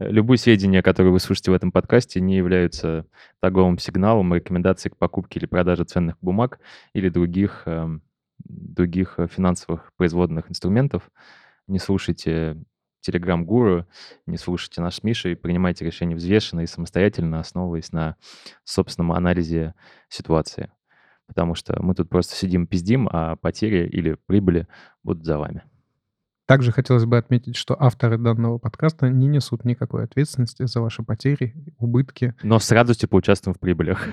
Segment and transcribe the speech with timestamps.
[0.00, 3.04] Любые сведения, которые вы слышите в этом подкасте, не являются
[3.40, 6.60] торговым сигналом, рекомендацией к покупке или продаже ценных бумаг
[6.92, 8.02] или других, эм,
[8.38, 11.10] других э, финансовых производных инструментов.
[11.66, 12.62] Не слушайте
[13.00, 13.86] телеграм-гуру,
[14.26, 18.14] не слушайте наш Миша и принимайте решения взвешенно и самостоятельно, основываясь на
[18.62, 19.74] собственном анализе
[20.08, 20.70] ситуации.
[21.26, 24.68] Потому что мы тут просто сидим, пиздим, а потери или прибыли
[25.02, 25.64] будут за вами.
[26.48, 31.54] Также хотелось бы отметить, что авторы данного подкаста не несут никакой ответственности за ваши потери,
[31.76, 32.34] убытки.
[32.42, 34.08] Но с радостью поучаствуем в прибылях.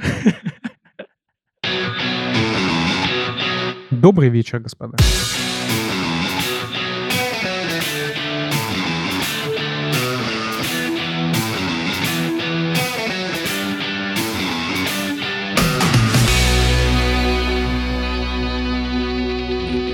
[3.90, 4.98] Добрый вечер, господа.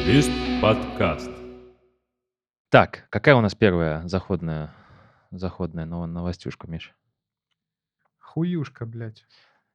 [0.07, 1.30] Лист подкаст.
[2.71, 4.73] Так, какая у нас первая заходная,
[5.29, 6.95] заходная новостюшка, Миш?
[8.17, 9.25] Хуюшка, блядь.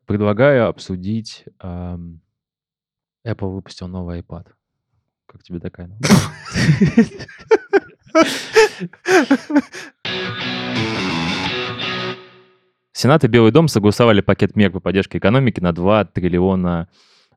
[0.06, 1.44] Предлагаю обсудить...
[1.60, 2.22] эм,
[3.26, 4.46] Apple выпустил новый iPad.
[5.26, 7.28] Как тебе такая новость?
[12.92, 16.88] Сенат и Белый дом согласовали пакет мер по поддержке экономики на 2 триллиона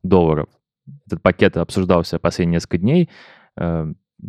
[0.03, 0.47] долларов.
[1.05, 3.09] Этот пакет обсуждался последние несколько дней.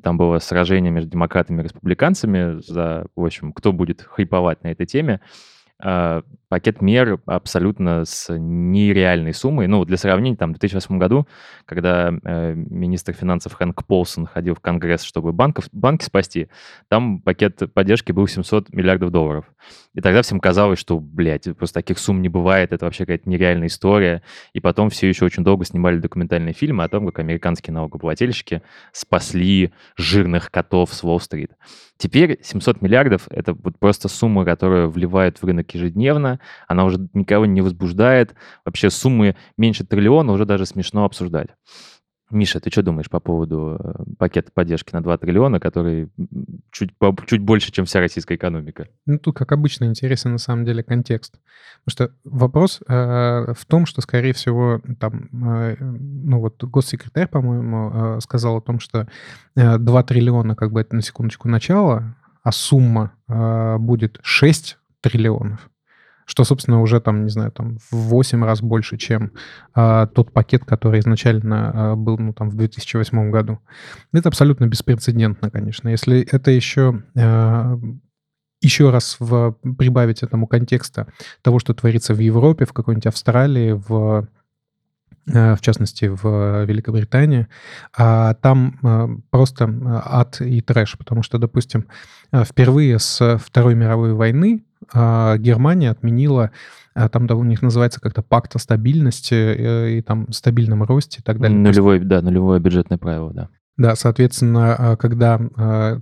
[0.03, 4.87] Там было сражение между демократами и республиканцами за, в общем, кто будет хайповать на этой
[4.87, 5.21] теме.
[5.83, 9.69] А, пакет мер абсолютно с нереальной суммой.
[9.69, 11.27] Ну, для сравнения, там, в 2008 году,
[11.65, 16.49] когда э, министр финансов Хэнк Полсон ходил в Конгресс, чтобы банков, банки спасти,
[16.89, 19.45] там пакет поддержки был 700 миллиардов долларов.
[19.95, 23.69] И тогда всем казалось, что, блядь, просто таких сумм не бывает, это вообще какая-то нереальная
[23.69, 24.23] история.
[24.53, 29.73] И потом все еще очень долго снимали документальные фильмы о том, как американские налогоплательщики спасли
[29.97, 31.53] жирных котов с Уолл-стрит.
[31.97, 37.47] Теперь 700 миллиардов— это вот просто сумма, которую вливают в рынок ежедневно, она уже никого
[37.47, 38.35] не возбуждает.
[38.65, 41.49] Вообще суммы меньше триллиона уже даже смешно обсуждать.
[42.31, 46.11] Миша, ты что думаешь по поводу э, пакета поддержки на 2 триллиона, который
[46.71, 46.91] чуть,
[47.27, 48.89] чуть больше, чем вся российская экономика?
[49.05, 51.41] Ну, тут, как обычно, интересен на самом деле контекст.
[51.85, 57.91] Потому что вопрос э, в том, что, скорее всего, там, э, ну вот госсекретарь, по-моему,
[57.93, 59.09] э, сказал о том, что
[59.57, 65.71] э, 2 триллиона, как бы это на секундочку начало, а сумма э, будет 6 триллионов
[66.31, 69.33] что, собственно, уже там, не знаю, там в 8 раз больше, чем
[69.75, 73.59] а, тот пакет, который изначально а, был, ну, там, в 2008 году.
[74.13, 75.89] Это абсолютно беспрецедентно, конечно.
[75.89, 77.77] Если это еще а,
[78.63, 81.09] еще раз в, прибавить этому контекста
[81.43, 84.29] того, что творится в Европе, в какой-нибудь Австралии, в
[85.27, 87.47] в частности, в Великобритании,
[87.97, 91.87] там просто ад и трэш, потому что, допустим,
[92.33, 96.51] впервые с Второй мировой войны Германия отменила,
[96.95, 101.21] а, там да, у них называется как-то пакт о стабильности э, и там стабильном росте
[101.21, 101.57] и так далее.
[101.57, 103.49] Нулевое, да, нулевое бюджетное правило, да.
[103.77, 105.39] Да, соответственно, а, когда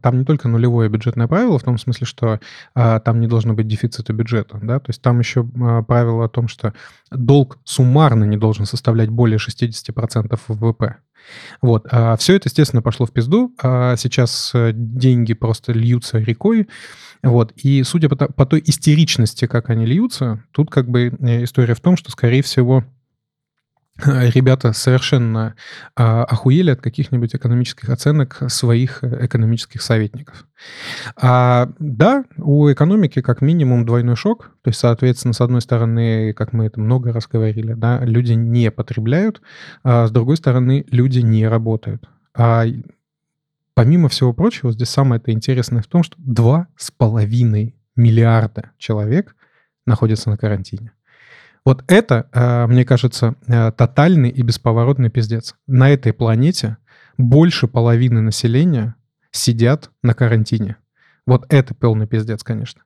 [0.03, 2.41] там не только нулевое бюджетное правило, в том смысле, что
[2.75, 6.73] там не должно быть дефицита бюджета, да, то есть там еще правило о том, что
[7.13, 10.97] долг суммарно не должен составлять более 60% ВВП.
[11.61, 11.87] Вот.
[11.91, 13.55] А все это, естественно, пошло в пизду.
[13.63, 16.69] А сейчас э, деньги просто льются рекой.
[17.23, 17.53] Вот.
[17.57, 21.81] И судя по, по той истеричности, как они льются, тут как бы э, история в
[21.81, 22.85] том, что, скорее всего,
[24.07, 25.57] ребята совершенно
[25.97, 30.47] а, охуели от каких-нибудь экономических оценок своих э, экономических советников.
[31.17, 34.53] А, да, у экономики как минимум двойной шок.
[34.63, 38.71] То есть, соответственно, с одной стороны, как мы это много раз говорили, да, люди не
[38.71, 39.43] потребляют,
[39.83, 42.09] а с другой стороны, люди не работают.
[42.37, 42.67] А
[43.75, 49.35] помимо всего прочего, здесь самое это интересное в том, что два с половиной миллиарда человек
[49.87, 50.93] находятся на карантине.
[51.69, 55.55] Вот это, э, мне кажется, э, тотальный и бесповоротный пиздец.
[55.67, 56.79] На этой планете
[57.19, 58.95] больше половины населения
[59.33, 60.77] сидят на карантине.
[61.27, 62.81] Вот это полный пиздец, конечно.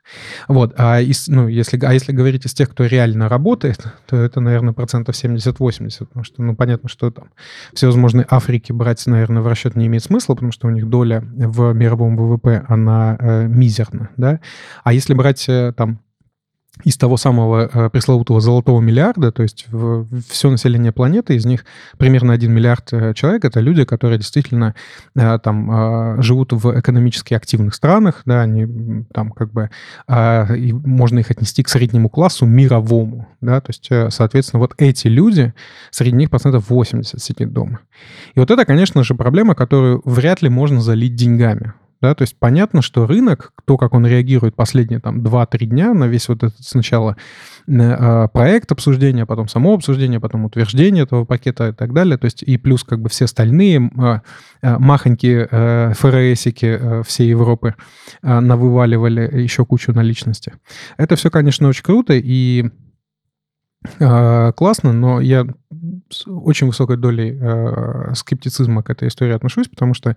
[0.48, 4.40] Вот, а, из, ну, если, а если говорить из тех, кто реально работает, то это,
[4.40, 7.30] наверное, процентов 70-80, потому что, ну, понятно, что там
[7.72, 11.72] всевозможные Африки брать, наверное, в расчет не имеет смысла, потому что у них доля в
[11.72, 14.40] мировом ВВП, она э, мизерна, да.
[14.82, 16.00] А если брать э, там
[16.84, 19.66] из того самого э, пресловутого золотого миллиарда, то есть
[20.28, 21.64] все население планеты, из них
[21.98, 24.74] примерно 1 миллиард э, человек, это люди, которые действительно
[25.14, 25.70] э, там
[26.18, 29.70] э, живут в экономически активных странах, да, они там как бы,
[30.08, 35.54] и можно их отнести к среднему классу мировому, да, то есть, соответственно, вот эти люди,
[35.90, 37.80] среди них процентов 80 сидит дома.
[38.34, 41.74] И вот это, конечно же, проблема, которую вряд ли можно залить деньгами.
[42.02, 46.08] Да, то есть понятно, что рынок, то, как он реагирует последние там 2-3 дня на
[46.08, 47.16] весь вот этот сначала
[47.68, 52.18] э, проект обсуждения, потом само обсуждение, потом утверждение этого пакета и так далее.
[52.18, 54.20] То есть и плюс как бы все остальные э,
[54.62, 57.76] э, махонькие э, ФРСики э, всей Европы
[58.22, 60.54] навываливали еще кучу наличности.
[60.96, 62.68] Это все, конечно, очень круто и
[63.98, 65.44] классно, но я
[66.12, 70.16] с очень высокой долей э, скептицизма к этой истории отношусь, потому что,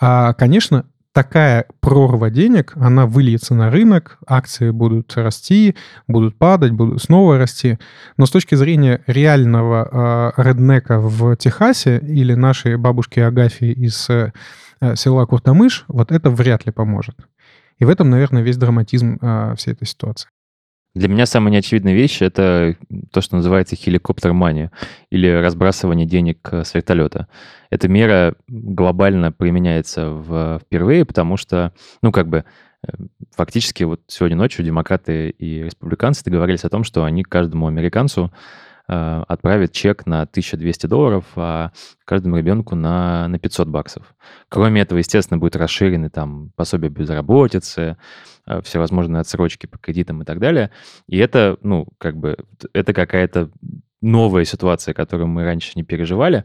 [0.00, 5.76] э, конечно, такая прорва денег, она выльется на рынок, акции будут расти,
[6.08, 7.78] будут падать, будут снова расти.
[8.16, 14.32] Но с точки зрения реального э, реднека в Техасе или нашей бабушки Агафии из э,
[14.96, 17.16] села Куртамыш, вот это вряд ли поможет.
[17.78, 20.28] И в этом, наверное, весь драматизм э, всей этой ситуации.
[20.94, 22.76] Для меня самая неочевидная вещь— это
[23.12, 24.70] то, что называется хеликоптер мани
[25.10, 27.26] или разбрасывание денег с вертолета.
[27.70, 32.44] Эта мера глобально применяется в, впервые, потому что, ну, как бы,
[32.86, 32.92] э,
[33.34, 38.73] фактически вот сегодня ночью демократы и республиканцы договорились о том, что они каждому американцу Э,
[38.86, 41.72] отправит чек на 1200 долларов, а
[42.04, 44.14] каждому ребенку на, на 500 баксов.
[44.48, 47.96] Кроме этого, естественно, будет расширены там пособие безработицы,
[48.46, 50.70] э, всевозможные отсрочки по кредитам и так далее.
[51.08, 52.36] И это, ну, как бы,
[52.74, 53.50] это какая-то
[54.02, 56.44] новая ситуация, которую мы раньше не переживали.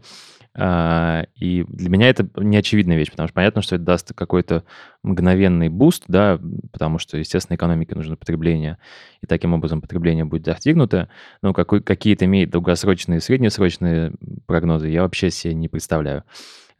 [0.55, 4.63] А, и для меня это не очевидная вещь, потому что понятно, что это даст какой-то
[5.03, 6.39] мгновенный буст, да,
[6.71, 8.77] потому что, естественно, экономике нужно потребление,
[9.21, 11.09] и таким образом потребление будет достигнуто,
[11.41, 14.13] но какие-то имеет долгосрочные и среднесрочные
[14.47, 16.23] прогнозы, я вообще себе не представляю.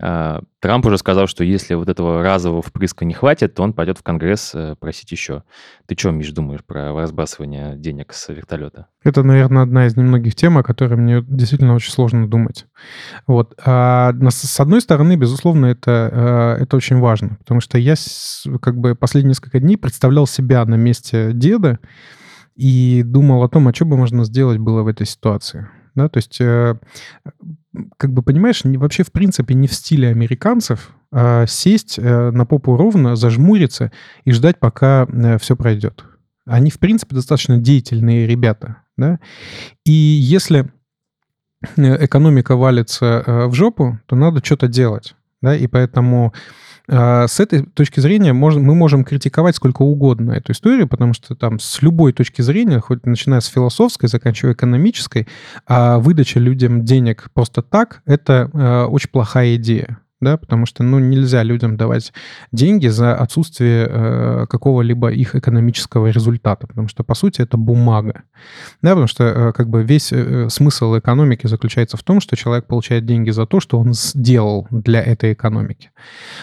[0.01, 3.97] А, Трамп уже сказал, что если вот этого разового впрыска не хватит, то он пойдет
[3.97, 5.43] в Конгресс э, просить еще.
[5.87, 8.87] Ты что, Миш, думаешь про разбрасывание денег с вертолета?
[9.03, 12.65] Это, наверное, одна из немногих тем, о которой мне действительно очень сложно думать.
[13.27, 13.59] Вот.
[13.65, 17.95] А с одной стороны, безусловно, это, э, это очень важно, потому что я
[18.61, 21.79] как бы последние несколько дней представлял себя на месте деда
[22.55, 25.67] и думал о том, а что бы можно сделать было в этой ситуации.
[25.95, 26.79] Да, то есть э,
[27.97, 32.77] как бы, понимаешь, вообще в принципе не в стиле американцев а сесть э, на попу
[32.77, 33.91] ровно, зажмуриться
[34.25, 36.03] и ждать, пока э, все пройдет.
[36.45, 39.19] Они, в принципе, достаточно деятельные ребята, да,
[39.85, 40.71] и если
[41.77, 46.33] э, экономика валится в жопу, то надо что-то делать, да, и поэтому
[46.89, 51.59] с этой точки зрения можно, мы можем критиковать сколько угодно эту историю, потому что там
[51.59, 55.27] с любой точки зрения, хоть начиная с философской, заканчивая экономической,
[55.67, 60.99] а выдача людям денег просто так— это а, очень плохая идея да, потому что, ну,
[60.99, 62.13] нельзя людям давать
[62.51, 68.23] деньги за отсутствие э, какого-либо их экономического результата, потому что, по сути, это бумага,
[68.81, 72.65] да, потому что, э, как бы, весь э, смысл экономики заключается в том, что человек
[72.65, 75.91] получает деньги за то, что он сделал для этой экономики,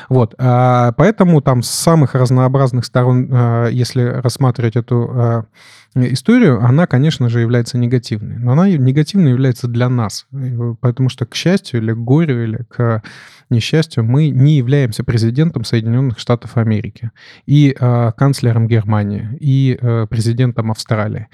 [0.08, 5.42] вот, а, поэтому там с самых разнообразных сторон, э, если рассматривать эту э,
[5.94, 8.36] историю, она, конечно же, является негативной.
[8.38, 10.26] Но она негативной является для нас.
[10.80, 13.02] Потому что, к счастью или к горю, или к
[13.50, 17.10] несчастью, мы не являемся президентом Соединенных Штатов Америки
[17.46, 21.28] и э, канцлером Германии и э, президентом Австралии.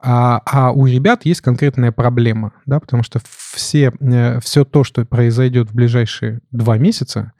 [0.00, 3.20] А, а у ребят есть конкретная проблема, да, потому что
[3.52, 7.32] все, э, все то, что произойдет в ближайшие два месяца,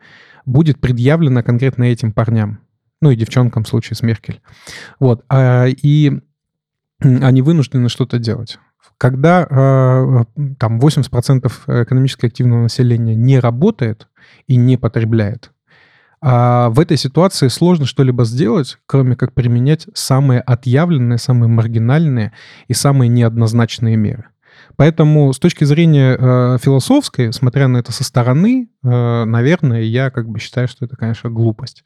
[0.44, 2.60] будет предъявлено конкретно этим парням.
[3.00, 4.40] Ну и девчонкам в случае с Меркель.
[4.98, 5.24] Вот.
[5.28, 6.12] А, и
[7.00, 8.58] они вынуждены что-то делать.
[8.98, 10.24] Когда э,
[10.58, 14.08] там 80% экономически активного населения не работает
[14.46, 15.52] и не потребляет,
[16.20, 22.32] а в этой ситуации сложно что-либо сделать, кроме как применять самые отъявленные, самые маргинальные
[22.68, 24.24] и самые неоднозначные меры.
[24.76, 30.28] Поэтому с точки зрения э, философской, смотря на это со стороны, э, наверное, я как
[30.28, 31.84] бы считаю, что это, конечно, глупость.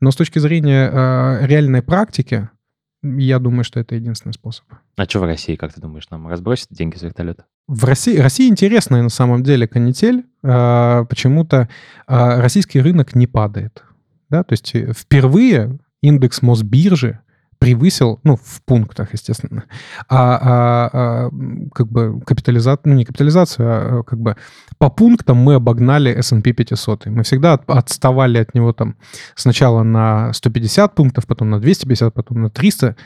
[0.00, 2.48] Но с точки зрения э, реальной практики,
[3.02, 4.64] я думаю, что это единственный способ.
[4.96, 7.44] А что в России, как ты думаешь, нам разбросить деньги с вертолета?
[7.68, 10.24] В России, России интересная на самом деле канитель.
[10.42, 11.68] А, почему-то
[12.06, 13.84] а, российский рынок не падает.
[14.30, 14.42] Да?
[14.42, 17.20] То есть э, впервые индекс Мосбиржи
[17.58, 19.64] превысил, ну, в пунктах, естественно,
[20.08, 21.30] а, а, а
[21.74, 24.36] как бы капитализацию, ну, не капитализацию, а, а как бы
[24.78, 27.06] по пунктам мы обогнали S&P 500.
[27.06, 28.96] Мы всегда от, отставали от него там
[29.34, 32.96] сначала на 150 пунктов, потом на 250, потом на 300,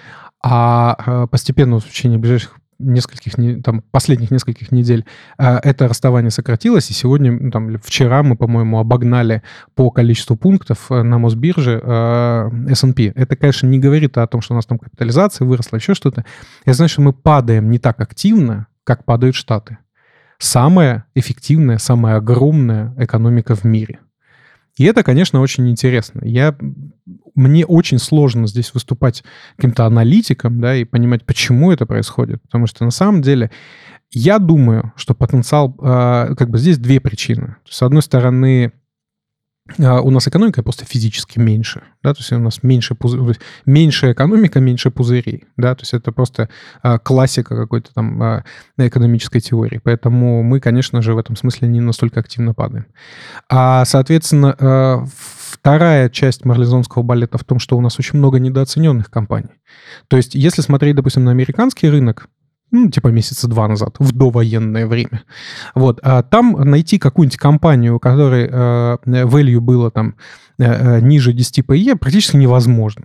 [0.42, 5.04] а, а постепенно в течение ближайших нескольких, там, последних нескольких недель
[5.38, 9.42] а, это расставание сократилось, и сегодня, ну, там, вчера мы, по-моему, обогнали
[9.74, 11.80] по количеству пунктов э, на Мосбирже
[12.68, 13.12] S&P.
[13.14, 16.24] Это, конечно, не говорит о том, что у нас там капитализация выросла, еще что-то.
[16.64, 19.78] Это значит, что мы падаем не так активно, как падают Штаты.
[20.38, 24.00] Самая эффективная, самая огромная экономика в мире.
[24.76, 26.22] И это, конечно, очень интересно.
[26.24, 26.56] Я,
[27.34, 29.22] мне очень сложно здесь выступать
[29.56, 32.42] каким-то аналитиком, да, и понимать, почему это происходит.
[32.42, 33.50] Потому что на самом деле
[34.10, 37.56] я думаю, что потенциал, э, как бы здесь две причины.
[37.68, 38.72] С одной стороны,
[39.78, 43.18] у нас экономика просто физически меньше, да, то есть у нас меньше, пузы...
[43.66, 46.48] меньше экономика, меньше пузырей, да, то есть это просто
[46.82, 48.44] а, классика какой-то там а,
[48.78, 52.86] экономической теории, поэтому мы, конечно же, в этом смысле не настолько активно падаем.
[53.48, 55.04] А, соответственно, а,
[55.50, 59.60] вторая часть марлезонского балета в том, что у нас очень много недооцененных компаний.
[60.08, 62.28] То есть если смотреть, допустим, на американский рынок,
[62.72, 65.22] ну, типа месяца два назад, в довоенное время.
[65.74, 66.00] Вот.
[66.02, 70.16] А там найти какую-нибудь компанию, у которой э, value было там
[70.58, 73.04] э, э ниже 10 PE, практически невозможно.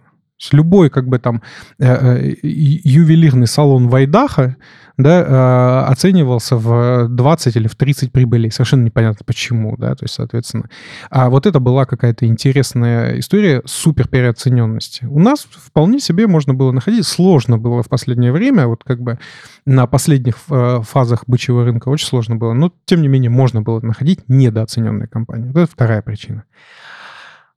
[0.52, 1.42] Любой как бы там
[1.80, 4.56] э, э, ювелирный салон Вайдаха
[4.98, 8.52] да, э, оценивался в 20 или в 30 прибылей.
[8.52, 10.70] Совершенно непонятно почему, да, то есть, соответственно.
[11.10, 15.06] А вот это была какая-то интересная история супер переоцененности.
[15.06, 19.20] У нас вполне себе можно было находить, сложно было в последнее время, вот как бы
[19.66, 24.22] на последних фазах бычьего рынка очень сложно было, но тем не менее можно было находить
[24.28, 25.48] недооцененные компании.
[25.48, 26.44] Вот это вторая причина.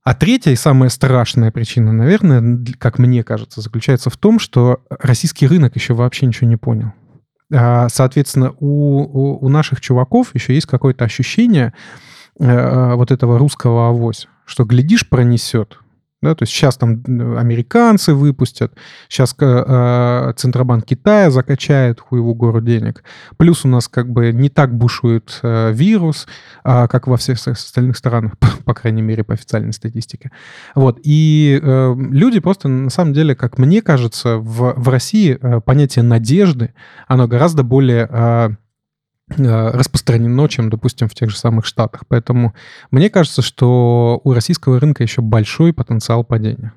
[0.02, 5.46] А третья и самая страшная причина, наверное, как мне кажется, заключается в том, что российский
[5.46, 6.92] рынок еще вообще ничего не понял.
[7.52, 11.74] А, соответственно, у, у, наших чуваков еще есть какое-то ощущение
[12.38, 15.78] э, вот этого русского авось, что глядишь пронесет,
[16.22, 17.02] да, то есть сейчас там
[17.38, 18.74] американцы выпустят,
[19.08, 23.02] сейчас э, Центробанк Китая закачает хуеву гору денег.
[23.38, 26.26] Плюс у нас как бы не так бушует э, вирус,
[26.64, 28.34] э, как во всех остальных странах,
[28.64, 30.30] по крайней мере, по официальной статистике.
[30.74, 31.00] Вот.
[31.02, 36.02] И э, люди просто, на самом деле, как мне кажется, в, в России э, понятие
[36.02, 36.74] надежды,
[37.08, 38.06] оно гораздо более...
[38.10, 38.50] Э, Э,
[39.36, 42.02] распространено, чем, допустим, в тех же самых Штатах.
[42.08, 42.54] Поэтому
[42.90, 46.72] мне кажется, что у российского рынка еще большой потенциал падения.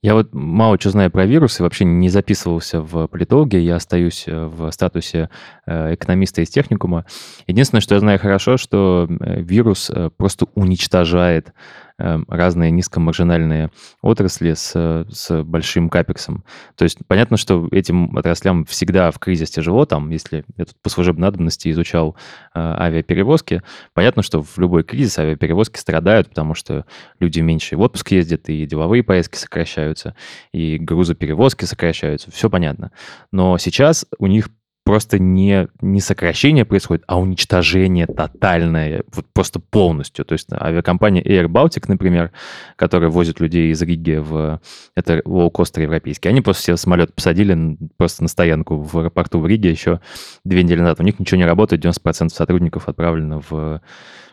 [0.00, 4.46] Я вот мало что знаю про вирусы, вообще не записывался в политологи, я остаюсь э,
[4.46, 5.28] в статусе
[5.66, 7.04] э, экономиста из техникума.
[7.48, 11.52] Единственное, что я знаю хорошо, что вирус просто уничтожает
[11.98, 13.70] разные низкомаржинальные
[14.02, 16.44] отрасли с, с большим капексом.
[16.76, 19.84] То есть понятно, что этим отраслям всегда в кризис тяжело.
[19.84, 22.16] Там, если я тут по служебной надобности изучал
[22.54, 23.62] э, авиаперевозки,
[23.94, 26.86] понятно, что в любой кризис авиаперевозки страдают, потому что
[27.18, 30.14] люди меньше в отпуск ездят, и деловые поездки сокращаются,
[30.52, 32.30] и грузоперевозки сокращаются.
[32.30, 32.92] Все понятно.
[33.32, 34.48] Но сейчас у них
[34.88, 40.24] просто не, не сокращение происходит, а уничтожение тотальное, вот просто полностью.
[40.24, 42.32] То есть авиакомпания Air Baltic, например,
[42.74, 44.62] которая возит людей из Риги в...
[44.94, 46.30] Это лоукостер европейский.
[46.30, 50.00] Они просто все самолет посадили просто на стоянку в аэропорту в Риге еще
[50.44, 51.00] две недели назад.
[51.00, 53.82] У них ничего не работает, 90% сотрудников отправлено в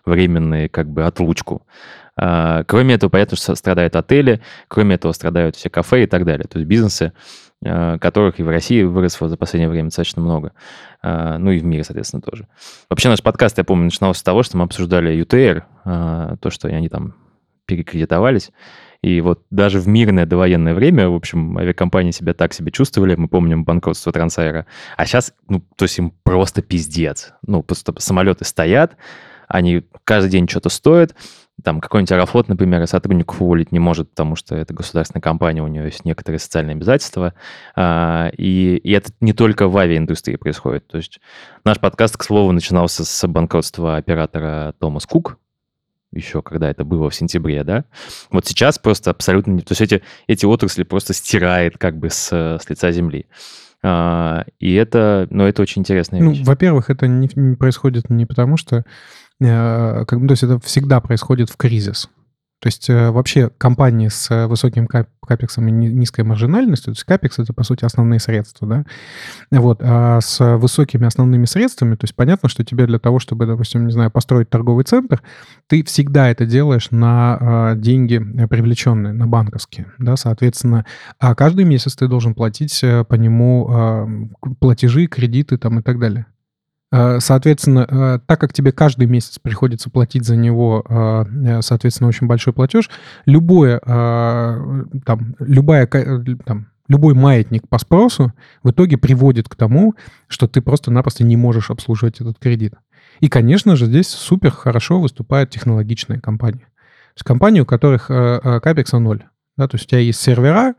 [0.06, 1.68] временную как бы отлучку.
[2.18, 6.48] А, кроме этого, понятно, что страдают отели, кроме этого страдают все кафе и так далее.
[6.48, 7.12] То есть бизнесы
[8.00, 10.54] которых и в России выросло за последнее время достаточно много.
[11.02, 12.48] Э, ну и в мире, соответственно, тоже.
[12.90, 16.68] Вообще наш подкаст, я помню, начинался с того, что мы обсуждали UTR, э, то, что
[16.68, 17.16] они там
[17.66, 18.52] перекредитовались.
[19.02, 23.16] И вот даже в мирное довоенное время, в общем, авиакомпании себя так себе чувствовали.
[23.16, 24.66] Мы помним банкротство Трансайра.
[24.98, 27.34] А сейчас, ну, то есть им просто пиздец.
[27.46, 28.98] Ну, просто самолеты стоят,
[29.48, 31.16] они каждый день что-то стоят,
[31.64, 35.86] там какой-нибудь Аэрофлот, например, сотрудников уволить не может, потому что это государственная компания, у нее
[35.86, 37.34] есть некоторые социальные обязательства.
[37.76, 40.88] А, и, и это не только в авиаиндустрии происходит.
[40.88, 41.20] То есть
[41.64, 45.38] наш подкаст, к слову, начинался с банкротства оператора Томас Кук,
[46.12, 47.86] еще когда это было в сентябре, да.
[48.32, 49.58] Вот сейчас просто абсолютно...
[49.60, 53.28] То есть эти, эти отрасли просто стирает как бы с, с лица земли.
[53.82, 56.40] А, и это, ну, это очень интересная ну, вещь.
[56.40, 58.84] Ну, во-первых, это не, не происходит не потому, что
[59.40, 62.10] как, то есть это всегда происходит в кризис.
[62.66, 67.54] То есть э, вообще компании с высоким капексом и низкой маржинальностью, то есть капекс это,
[67.54, 68.86] по сути, основные средства, да,
[69.52, 73.86] вот, а с высокими основными средствами, то есть понятно, что тебе для того, чтобы, допустим,
[73.86, 75.22] не знаю, построить торговый центр,
[75.68, 80.86] ты всегда это делаешь на а, деньги привлеченные, на банковские, да, соответственно,
[81.20, 84.08] а каждый месяц ты должен платить э, по нему а,
[84.60, 86.26] платежи, кредиты там и так далее.
[86.96, 92.26] Э, соответственно, э, так как тебе каждый месяц приходится платить за него, э, соответственно, очень
[92.26, 92.90] большой платеж,
[93.26, 98.32] любое, там, любая, там, любой маятник по спросу
[98.64, 99.96] в итоге приводит к тому,
[100.28, 102.76] что ты просто-напросто не можешь обслуживать этот кредит.
[103.20, 106.60] И, конечно же, здесь супер хорошо выступают технологичные компании.
[106.60, 109.26] То есть компании, у которых капекса ноль.
[109.58, 110.76] Да, то есть у тебя есть сервера,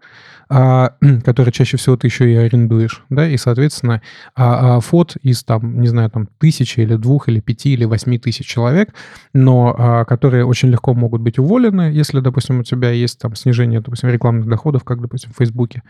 [0.48, 0.92] а,
[1.24, 4.02] которые чаще всего ты еще и арендуешь, да, и, соответственно,
[4.34, 8.18] а, а, фот из, там, не знаю, там, тысячи или двух, или пяти, или восьми
[8.18, 8.94] тысяч человек,
[9.32, 13.80] но а, которые очень легко могут быть уволены, если, допустим, у тебя есть там снижение,
[13.80, 15.82] допустим, рекламных доходов, как, допустим, в Фейсбуке.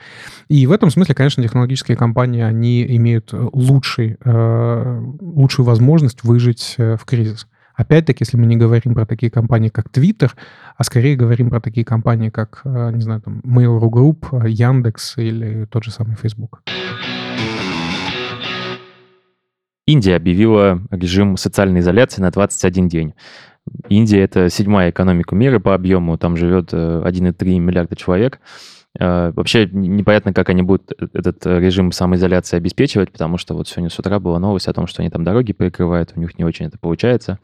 [0.48, 6.96] И в этом смысле, конечно, технологические компании, они имеют лучший, э, лучшую возможность выжить э,
[6.96, 7.46] в кризис.
[7.76, 10.30] Опять-таки, если мы не говорим про такие компании, как Twitter,
[10.76, 15.18] а скорее говорим про такие компании, как, э, не знаю, там, Mail.ru Group, э, Яндекс
[15.18, 16.62] или тот же самый Facebook.
[19.86, 23.14] Индия объявила режим социальной изоляции на 21 день.
[23.88, 28.40] Индия— это седьмая экономика мира по объему, там живет 1,3 э, миллиарда человек.
[28.98, 33.68] Э, вообще непонятно, как они будут э, этот э, режим самоизоляции обеспечивать, потому что вот
[33.68, 36.44] сегодня с утра была новость о том, что они там дороги перекрывают, у них не
[36.44, 37.38] очень это получается.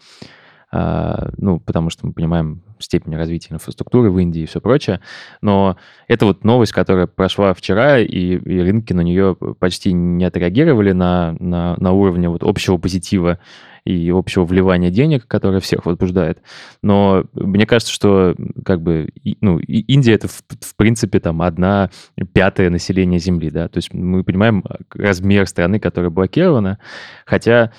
[0.75, 5.03] Ну, потому что мы понимаем степень развития инфраструктуры в Индии и все прочее.
[5.43, 5.77] Но
[6.09, 11.37] это вот новость, которая прошла вчера, и, и рынки на нее почти не отреагировали на,
[11.39, 13.39] на, на уровне вот общего позитива
[13.85, 16.41] и общего вливания денег, которое всех возбуждает.
[16.83, 18.35] Но мне кажется, что
[18.65, 19.09] как бы,
[19.41, 21.91] ну, Индия это в, в принципе там одна
[22.33, 26.79] пятая населения Земли, да, то есть мы понимаем размер страны, которая блокирована,
[27.27, 27.73] хотя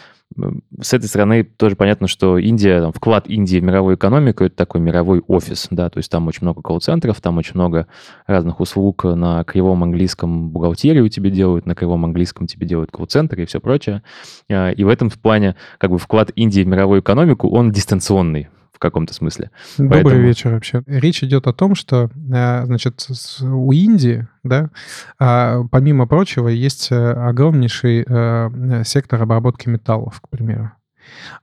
[0.81, 4.81] с этой стороны тоже понятно, что Индия, там, вклад Индии в мировую экономику– это такой
[4.81, 7.87] мировой офис, да, то есть там очень много колл-центров, там очень много
[8.27, 13.45] разных услуг на кривом английском бухгалтерию тебе делают, на кривом английском тебе делают колл-центры и
[13.45, 14.03] все прочее.
[14.49, 18.49] А, и в этом плане как бы вклад Индии в мировую экономику, он дистанционный
[18.83, 19.49] каком-то смысле.
[19.77, 20.23] Добрый Поэтому...
[20.23, 20.83] вечер вообще.
[20.85, 23.07] Речь идет о том, что, э, значит,
[23.41, 24.69] у Индии, да,
[25.17, 30.71] а, помимо прочего, есть э, огромнейший э, сектор обработки металлов, к примеру.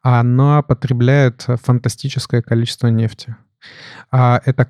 [0.02, 3.36] Она потребляет фантастическое количество нефти.
[4.10, 4.66] А это,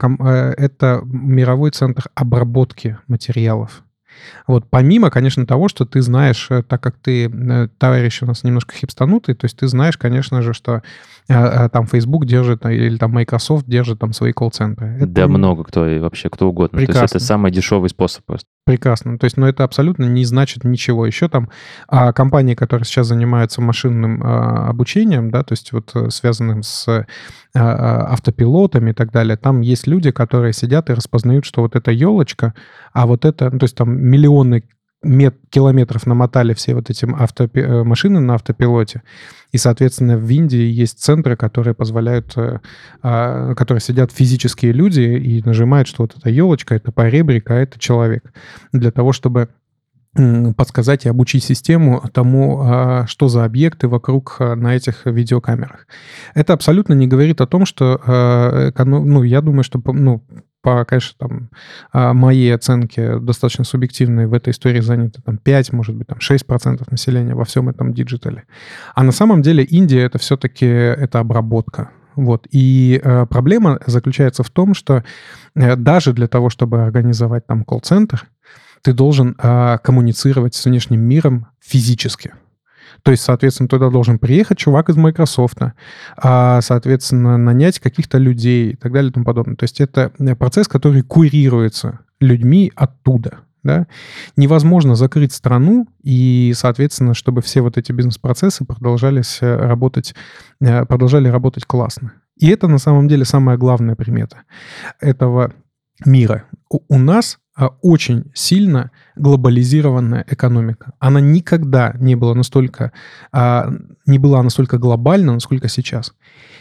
[0.57, 3.83] это мировой центр обработки материалов.
[4.47, 9.35] Вот помимо, конечно, того, что ты знаешь, так как ты товарищ у нас немножко хипстанутый,
[9.35, 10.83] то есть ты знаешь, конечно же, что
[11.29, 14.97] а, там Facebook держит или там Microsoft держит там свои колл-центры.
[14.97, 16.79] Это да, много кто и вообще кто угодно.
[16.79, 17.01] Прекрасно.
[17.01, 18.25] То есть это самый дешевый способ.
[18.71, 19.19] Прекрасно.
[19.19, 21.05] То есть, но это абсолютно не значит ничего.
[21.05, 21.51] Еще там
[21.89, 26.87] а, компании, которые сейчас занимаются машинным а, обучением, да, то есть вот э, связанным с
[26.87, 27.05] а,
[27.53, 31.91] а, автопилотами и так далее, там есть люди, которые сидят и распознают, что вот эта
[31.91, 32.55] елочка,
[32.93, 34.63] а вот это, ну, то есть там миллионы
[35.03, 39.03] мет, километров намотали все вот эти автопи, э, машины на автопилоте.
[39.53, 42.61] И, соответственно, в Индии есть центры, которые позволяют, э,
[43.03, 47.79] а, которые сидят физические люди и нажимают, что вот эта елочка, это поребрик, а это
[47.79, 48.33] человек.
[48.73, 49.49] Для того, чтобы
[50.57, 55.87] подсказать и обучить систему тому, а, что за объекты вокруг а, на этих видеокамерах.
[56.35, 60.25] Это абсолютно не говорит о том, что, ну, я думаю, что ну,
[60.63, 61.51] по, конечно, там,
[61.93, 66.91] а, моей оценке достаточно субъективной, в этой истории заняты там 5, может быть, там 6%
[66.91, 68.45] населения во всем этом диджитале.
[68.95, 71.91] А на самом деле Индия это все-таки это обработка.
[72.17, 72.47] Вот.
[72.51, 75.05] И э, проблема заключается в том, что
[75.55, 78.27] э, даже для того, чтобы организовать там колл-центр,
[78.83, 82.33] ты должен э, коммуницировать с внешним миром физически.
[83.03, 85.59] То есть, соответственно, туда должен приехать чувак из Microsoft,
[86.17, 89.57] а, соответственно, нанять каких-то людей и так далее и тому подобное.
[89.57, 93.41] То есть это э, процесс, который курируется людьми оттуда.
[93.63, 93.87] Да?
[94.37, 100.15] Невозможно закрыть страну и, соответственно, чтобы все вот эти бизнес-процессы продолжались э, работать,
[100.61, 102.15] э, продолжали работать классно.
[102.37, 104.43] И это на самом деле самая главная примета
[104.99, 105.53] этого
[106.07, 106.45] мира.
[106.89, 110.93] У нас очень сильно глобализированная экономика.
[110.99, 112.93] Она никогда не была настолько,
[113.33, 113.71] а,
[114.07, 116.15] не была настолько глобальна, насколько сейчас.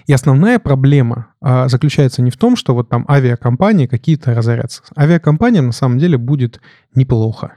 [0.07, 4.83] И основная проблема а, заключается не в том, что вот там авиакомпании какие-то разорятся.
[4.97, 6.59] Авиакомпаниям на самом деле будет
[6.95, 7.53] неплохо.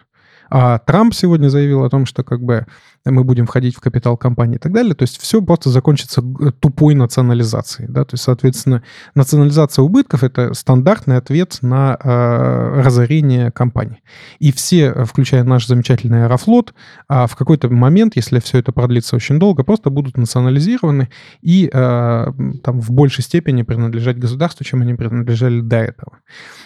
[0.54, 2.66] А Трамп сегодня заявил о том, что как бы
[3.06, 4.94] мы будем входить в капитал компании и так далее.
[4.94, 6.20] То есть все просто закончится
[6.60, 7.88] тупой национализацией.
[7.88, 8.04] Да?
[8.04, 8.82] То есть, соответственно,
[9.14, 14.02] национализация убытков— это стандартный ответ на э, разорение компании.
[14.40, 16.74] И все, включая наш замечательный Аэрофлот,
[17.08, 21.08] э, в какой-то момент, если все это продлится очень долго, просто будут национализированы
[21.40, 22.26] и э,
[22.62, 26.18] там в большей степени принадлежать государству, чем они принадлежали до этого.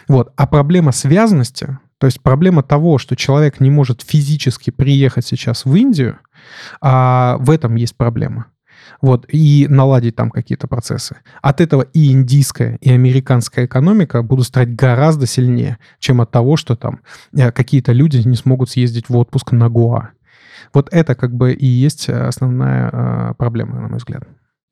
[0.09, 0.33] Вот.
[0.35, 5.75] А проблема связанности то есть проблема того, что человек не может физически приехать сейчас в
[5.75, 6.19] Индию,
[6.81, 8.47] а в этом есть проблема.
[9.03, 11.17] Вот, и наладить там какие-то процессы.
[11.43, 16.77] От этого и индийская, и американская экономика будут стать гораздо сильнее, чем от того, что
[16.77, 17.01] там
[17.37, 20.11] э, какие-то люди не смогут съездить в отпуск на Гоа.
[20.73, 24.23] Вот это как бы и есть основная э, проблема, на мой взгляд.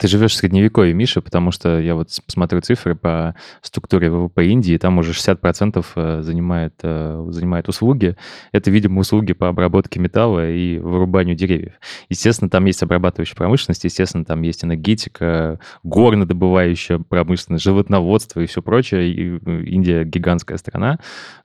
[0.04, 4.76] Ты живешь в средневековье, Миша, потому что я вот смотрю цифры по структуре ВВП Индии,
[4.76, 8.14] там уже 60% э, занимает, э, занимает услуги.
[8.52, 11.72] Это, видимо, услуги по обработке металла и вырубанию деревьев.
[12.10, 19.10] Естественно, там есть обрабатывающая промышленность, естественно, там есть энергетика, горнодобывающая промышленность, животноводство и все прочее.
[19.10, 20.98] И э, Индия гигантская страна,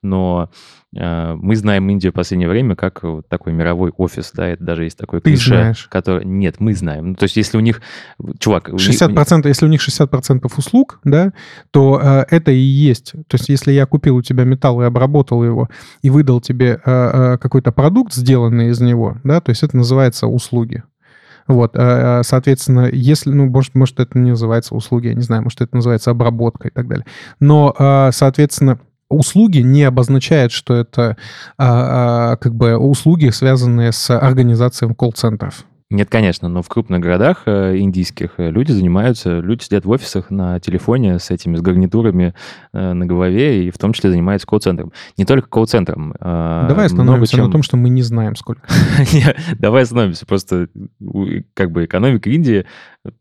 [0.04, 0.52] но
[0.92, 4.98] мы знаем Индию в последнее время как вот такой мировой офис, да, это даже есть
[4.98, 5.88] такой Ты клише, знаешь.
[5.90, 6.26] который...
[6.26, 7.10] Нет, мы знаем.
[7.10, 7.82] Ну, то есть если у них...
[8.40, 8.70] Чувак...
[8.70, 9.46] 60%, них...
[9.46, 11.34] если у них 60% услуг, да,
[11.72, 13.12] то э, это и есть.
[13.28, 15.70] То есть если я купил у тебя металл и обработал его,
[16.02, 20.28] и выдал тебе э, э, какой-то продукт, сделанный из него, да, то есть это называется
[20.28, 20.84] услуги.
[21.48, 25.62] Вот, э, соответственно, если, ну, может, может, это не называется услуги, я не знаю, может,
[25.62, 27.06] это называется обработка и так далее.
[27.40, 31.18] Но, э, соответственно, услуги не обозначает, что это
[31.58, 35.66] а, а, как бы услуги, связанные с организацией колл-центров.
[35.92, 40.30] Нет, конечно, но в крупных городах э, индийских э, люди занимаются, люди сидят в офисах
[40.30, 42.36] на телефоне с этими, с гарнитурами
[42.74, 44.94] э, на голове, и в том числе занимаются колл-центром.
[45.18, 46.14] Не только колл-центром.
[46.20, 47.46] А Давай остановимся чем...
[47.46, 48.62] на том, что мы не знаем, сколько.
[49.58, 50.28] Давай остановимся.
[50.28, 50.68] Просто
[51.56, 52.68] как бы экономика Индии,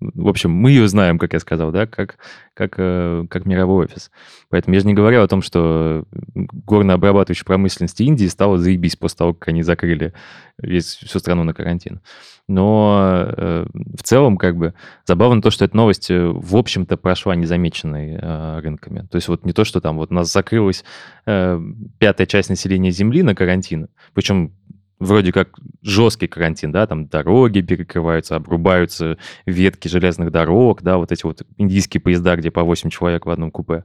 [0.01, 2.19] в общем, мы ее знаем, как я сказал, да, как,
[2.55, 4.11] как, как мировой офис.
[4.51, 9.35] Поэтому я же не говорил о том, что горно-обрабатывающая промышленность Индии стала заебись после того,
[9.35, 10.15] как они закрыли
[10.61, 12.01] весь, всю страну на карантин.
[12.49, 17.37] Но э, в целом, как бы, забавно то, что эта новость, э, в общем-то, прошла
[17.37, 19.07] незамеченной э, рынками.
[19.11, 20.83] То есть вот не то, что там вот у нас закрылась
[21.27, 21.61] э,
[21.99, 24.55] пятая часть населения Земли на карантин, причем
[24.99, 31.25] вроде как жесткий карантин, да, там дороги перекрываются, обрубаются ветки железных дорог, да, вот эти
[31.25, 33.85] вот индийские поезда, где по 8 человек в одном купе.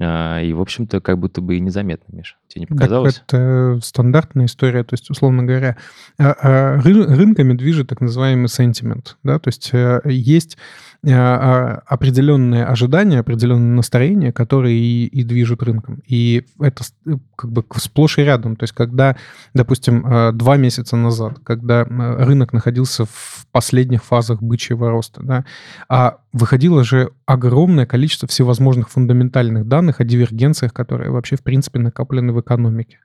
[0.00, 2.36] А, и, в общем-то, как будто бы и незаметно, Миша.
[2.52, 3.22] Тебе не показалось?
[3.26, 4.84] Так это стандартная история.
[4.84, 5.78] То есть, условно говоря,
[6.18, 9.16] а, а, рынками движет так называемый сентимент.
[9.22, 9.38] Да?
[9.38, 10.58] То есть э, есть
[11.04, 16.00] а, определенные ожидания, определенные настроения, которые и, и движут рынком.
[16.06, 18.54] И это э, как бы сплошь и рядом.
[18.54, 19.16] То есть когда,
[19.52, 25.44] допустим, э, два месяца назад, когда э, рынок находился в последних фазах бычьего роста, да,
[25.88, 32.32] а выходило же огромное количество всевозможных фундаментальных данных о дивергенциях, которые вообще, в принципе, накоплены
[32.32, 32.98] в экономике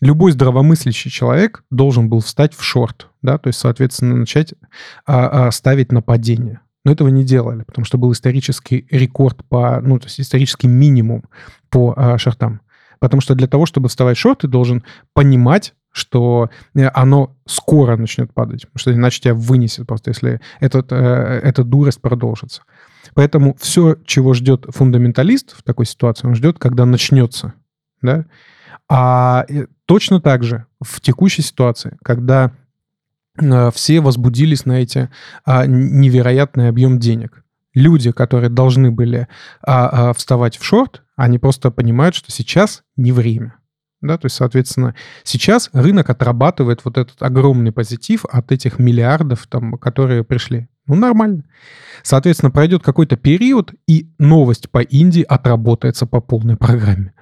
[0.00, 4.54] любой здравомыслящий человек должен был встать в шорт, да, то есть, соответственно, начать
[5.06, 6.60] а, а, ставить нападение.
[6.84, 11.24] Но этого не делали, потому что был исторический рекорд по, ну, то есть исторический минимум
[11.70, 12.60] по а, шортам.
[13.00, 17.96] Потому что для того, чтобы вставать в шорт, ты должен понимать, что э, оно скоро
[17.96, 22.62] начнет падать, потому что иначе тебя вынесет просто, если этот, э, эта дурость продолжится.
[23.14, 27.54] Поэтому все, чего ждет фундаменталист в такой ситуации, он ждет, когда начнется.
[28.02, 28.26] Да?
[28.88, 32.52] А э, точно так же в текущей ситуации, когда
[33.40, 35.10] а, все возбудились на эти
[35.44, 37.44] а, невероятный объем денег.
[37.74, 39.28] Люди, которые должны были
[39.62, 43.56] а, вставать в шорт, они просто понимают, что сейчас не время.
[44.00, 49.76] Да, то есть, соответственно, сейчас рынок отрабатывает вот этот огромный позитив от этих миллиардов, там,
[49.76, 50.68] которые пришли.
[50.88, 51.44] Ну, нормально.
[52.02, 57.12] Соответственно, пройдет какой-то период, и новость по Индии отработается по полной программе.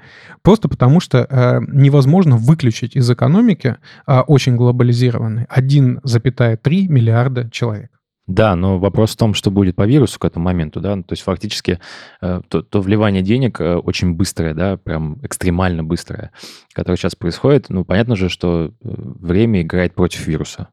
[0.43, 3.77] Просто потому, что э, невозможно выключить из экономики
[4.07, 7.91] э, очень глобализированной 1,3 миллиарда человек.
[8.27, 11.23] Да, но вопрос в том, что будет по вирусу к этому моменту, да, то есть
[11.23, 11.79] фактически
[12.21, 16.33] э, то, то вливание денег э, очень быстрое, да, прям экстремально быстрое,
[16.73, 20.69] которое сейчас происходит, ну, понятно же, что э, время играет против вируса.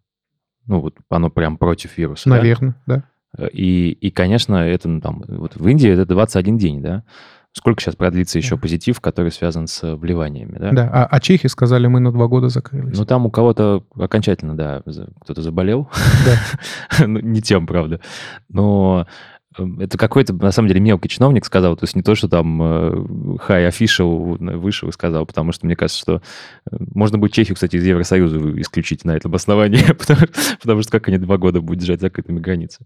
[0.68, 2.30] Ну, вот оно прям против вируса.
[2.30, 3.04] Наверное, да.
[3.38, 3.48] да?
[3.48, 7.04] И, и, конечно, это ну, там, вот в Индии это 21 день, да.
[7.56, 10.72] Сколько сейчас продлится еще позитив, который связан с вливаниями, да?
[10.72, 12.98] Да, а, а чехи сказали, мы на два года закрылись.
[12.98, 14.82] Ну, там у кого-то окончательно, да,
[15.22, 15.88] кто-то заболел.
[16.26, 17.06] Да.
[17.08, 18.00] ну, не тем, правда.
[18.50, 19.06] Но
[19.80, 22.90] это какой-то, на самом деле, мелкий чиновник сказал, то есть не то, что там э,
[23.48, 26.22] high official вышел и сказал, потому что мне кажется, что
[26.72, 30.22] э, можно будет Чехию, кстати, из Евросоюза исключить на этом основании, потому,
[30.62, 32.86] потому что как они два года будут держать закрытыми границы.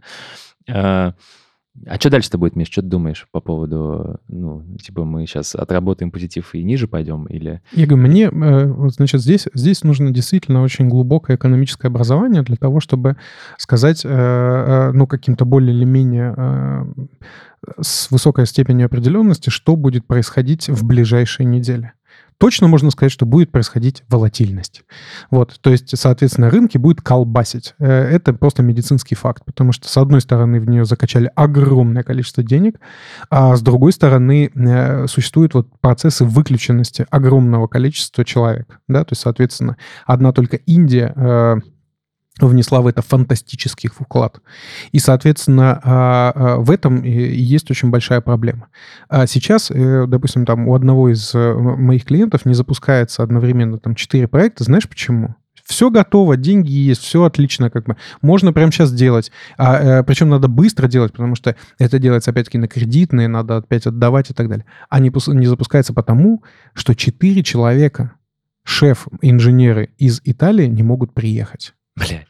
[1.85, 2.69] А, что дальше-то будет, Миш?
[2.69, 7.61] Что ты думаешь по поводу, ну, типа мы сейчас отработаем позитив и ниже пойдем или...
[7.73, 12.79] Я говорю, мне, э, значит, здесь, здесь нужно действительно очень глубокое экономическое образование для того,
[12.79, 13.17] чтобы
[13.57, 16.35] сказать, э, э, ну, каким-то более или менее
[17.81, 21.93] с высокой степенью определенности, что будет происходить в ближайшие недели
[22.37, 24.83] точно можно сказать, что будет происходить волатильность.
[25.31, 27.73] Вот, то есть, соответственно, рынки будут колбасить.
[27.79, 32.43] Э, это просто медицинский факт, потому что, с одной стороны, в нее закачали огромное количество
[32.43, 32.79] денег,
[33.29, 38.79] а с другой стороны, э, существуют вот процессы выключенности огромного количества человек.
[38.87, 39.03] Да?
[39.03, 41.55] То есть, соответственно, одна только Индия э,
[42.45, 44.39] внесла в это фантастический вклад.
[44.91, 48.67] И, соответственно, а, а, в этом есть очень большая проблема.
[49.09, 53.95] А сейчас, э, допустим, там у одного из э, моих клиентов не запускается одновременно там
[53.95, 54.63] 4 проекта.
[54.63, 55.35] Знаешь почему?
[55.65, 57.97] Все готово, деньги есть, все отлично, как бы.
[58.21, 59.31] Можно прямо сейчас делать.
[59.57, 63.85] А, э, причем надо быстро делать, потому что это делается, опять-таки, на кредитные, надо опять
[63.85, 64.65] отдавать и так далее.
[64.89, 68.13] А не, не запускается потому, что 4 человека,
[68.63, 71.73] шеф, инженеры из Италии не могут приехать.
[71.97, 72.27] Блядь.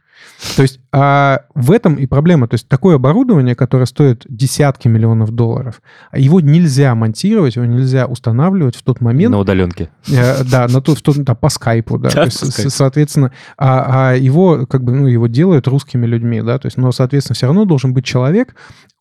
[0.55, 2.47] То есть а в этом и проблема.
[2.47, 5.81] То есть такое оборудование, которое стоит десятки миллионов долларов,
[6.13, 9.31] его нельзя монтировать, его нельзя устанавливать в тот момент...
[9.31, 9.89] На удаленке.
[10.09, 12.09] Э, да, на тот, в тот, да, по скайпу, да.
[12.13, 12.69] Да, то есть, скайпу.
[12.69, 16.91] соответственно, а, а его как бы, ну, его делают русскими людьми, да, то есть, но,
[16.91, 18.55] соответственно, все равно должен быть человек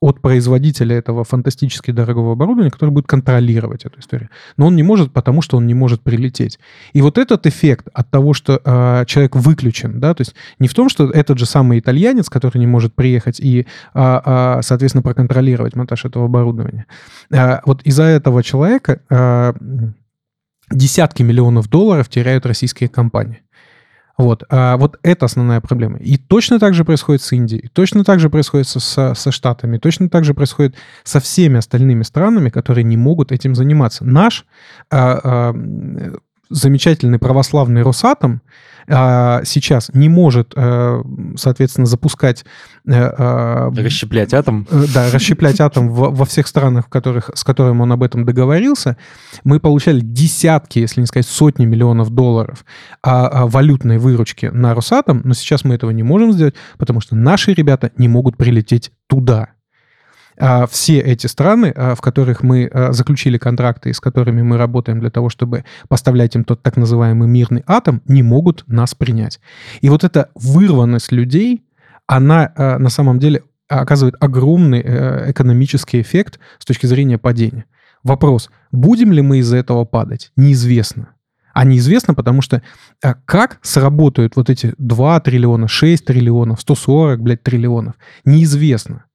[0.06, 4.30] от производителя этого фантастически дорогого оборудования, который будет контролировать эту историю.
[4.56, 6.60] Но он не может, потому что он не может прилететь.
[6.92, 10.74] И вот этот эффект от того, что э, человек выключен, да, то есть не в
[10.74, 15.74] том, что этот же самый итальянец, который не может приехать и, а, а, соответственно, проконтролировать
[15.74, 16.86] монтаж этого оборудования.
[17.32, 19.54] А, вот из-за этого человека а,
[20.70, 23.42] десятки миллионов долларов теряют российские компании.
[24.18, 25.98] Вот, а вот это основная проблема.
[25.98, 29.76] И точно так же происходит с Индией, точно так же происходит со, со, со Штатами,
[29.76, 30.74] точно так же происходит
[31.04, 34.04] со всеми остальными странами, которые не могут этим заниматься.
[34.04, 34.46] Наш
[34.90, 35.54] а, а,
[36.48, 38.42] замечательный православный Росатом
[38.88, 41.02] а, сейчас не может, а,
[41.36, 42.44] соответственно, запускать...
[42.88, 44.66] А, Расщеплять атом.
[44.70, 48.96] Да, расщеплять атом во, во всех странах, в которых, с которыми он об этом договорился.
[49.44, 52.64] Мы получали десятки, если не сказать сотни миллионов долларов
[53.02, 57.16] а, а, валютной выручки на Росатом, но сейчас мы этого не можем сделать, потому что
[57.16, 59.55] наши ребята не могут прилететь туда
[60.70, 65.10] все эти страны, а, в которых мы а, заключили контракты с которыми мы работаем для
[65.10, 69.40] того, чтобы поставлять им тот так называемый мирный атом, не могут нас принять.
[69.80, 71.64] И вот эта вырванность людей,
[72.06, 77.64] она а, на самом деле оказывает огромный э, экономический эффект с точки зрения падения.
[78.04, 81.16] Вопрос, будем ли мы из-за этого падать, неизвестно.
[81.52, 82.62] А неизвестно, потому что
[83.02, 87.94] а, как сработают вот эти 2 триллиона, 6 триллионов, 140, блядь, триллионов,
[88.24, 89.06] неизвестно.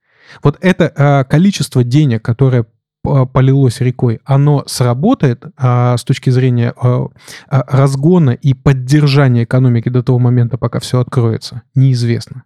[0.44, 2.66] Вот это а, количество денег, которое
[3.04, 7.08] п- полилось рекой, оно сработает а, с точки зрения а,
[7.48, 12.44] а, разгона и поддержания экономики до того момента, пока все откроется, неизвестно.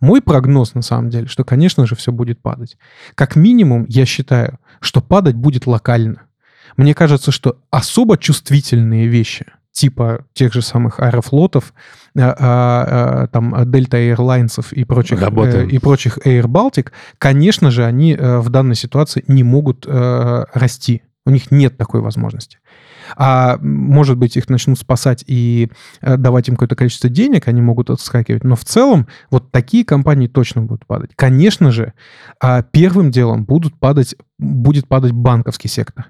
[0.00, 2.76] Мой прогноз на самом деле, что, конечно же, все будет падать.
[3.14, 6.22] Как минимум, я считаю, что падать будет локально.
[6.76, 13.54] Мне кажется, что особо чувствительные вещи, типа тех же самых аэрофлотов, а, а, а, там
[13.54, 15.68] Delta Airlines и прочих, Работаем.
[15.68, 20.44] э, и прочих Air Baltic, конечно же, они э, в данной ситуации не могут э,
[20.52, 21.02] расти.
[21.24, 22.58] У них нет такой возможности.
[23.16, 27.90] А может быть, их начнут спасать и э, давать им какое-то количество денег, они могут
[27.90, 28.44] отскакивать.
[28.44, 31.10] Но в целом вот такие компании точно будут падать.
[31.14, 31.92] Конечно же,
[32.40, 36.06] а, первым делом будут падать, будет падать банковский сектор.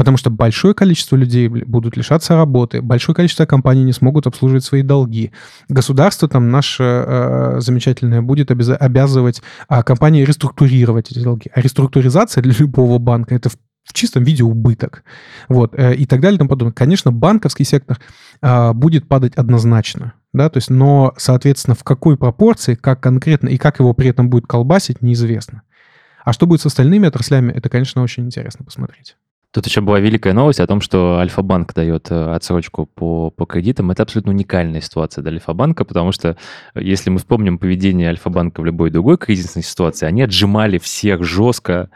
[0.00, 4.80] Потому что большое количество людей будут лишаться работы, большое количество компаний не смогут обслуживать свои
[4.80, 5.30] долги.
[5.68, 11.50] Государство там наше э, замечательное будет обяза- обязывать а, компании реструктурировать эти долги.
[11.52, 15.04] А реструктуризация для любого банка это в, в чистом виде убыток.
[15.50, 16.72] Вот, э, и так далее и тому подобное.
[16.72, 17.98] Конечно, банковский сектор
[18.40, 20.14] а, будет падать однозначно.
[20.32, 24.30] Да, то есть, но, соответственно, в какой пропорции, как конкретно и как его при этом
[24.30, 25.60] будет колбасить, неизвестно.
[26.24, 29.16] А что будет с остальными отраслями, это, конечно, очень интересно посмотреть.
[29.52, 33.90] Тут еще была великая новость о том, что Альфа-банк дает э, отсрочку по, по кредитам.
[33.90, 36.36] Это абсолютно уникальная ситуация для Альфа-банка, потому что
[36.74, 41.90] э, если мы вспомним поведение Альфа-банка в любой другой кризисной ситуации, они отжимали всех жестко,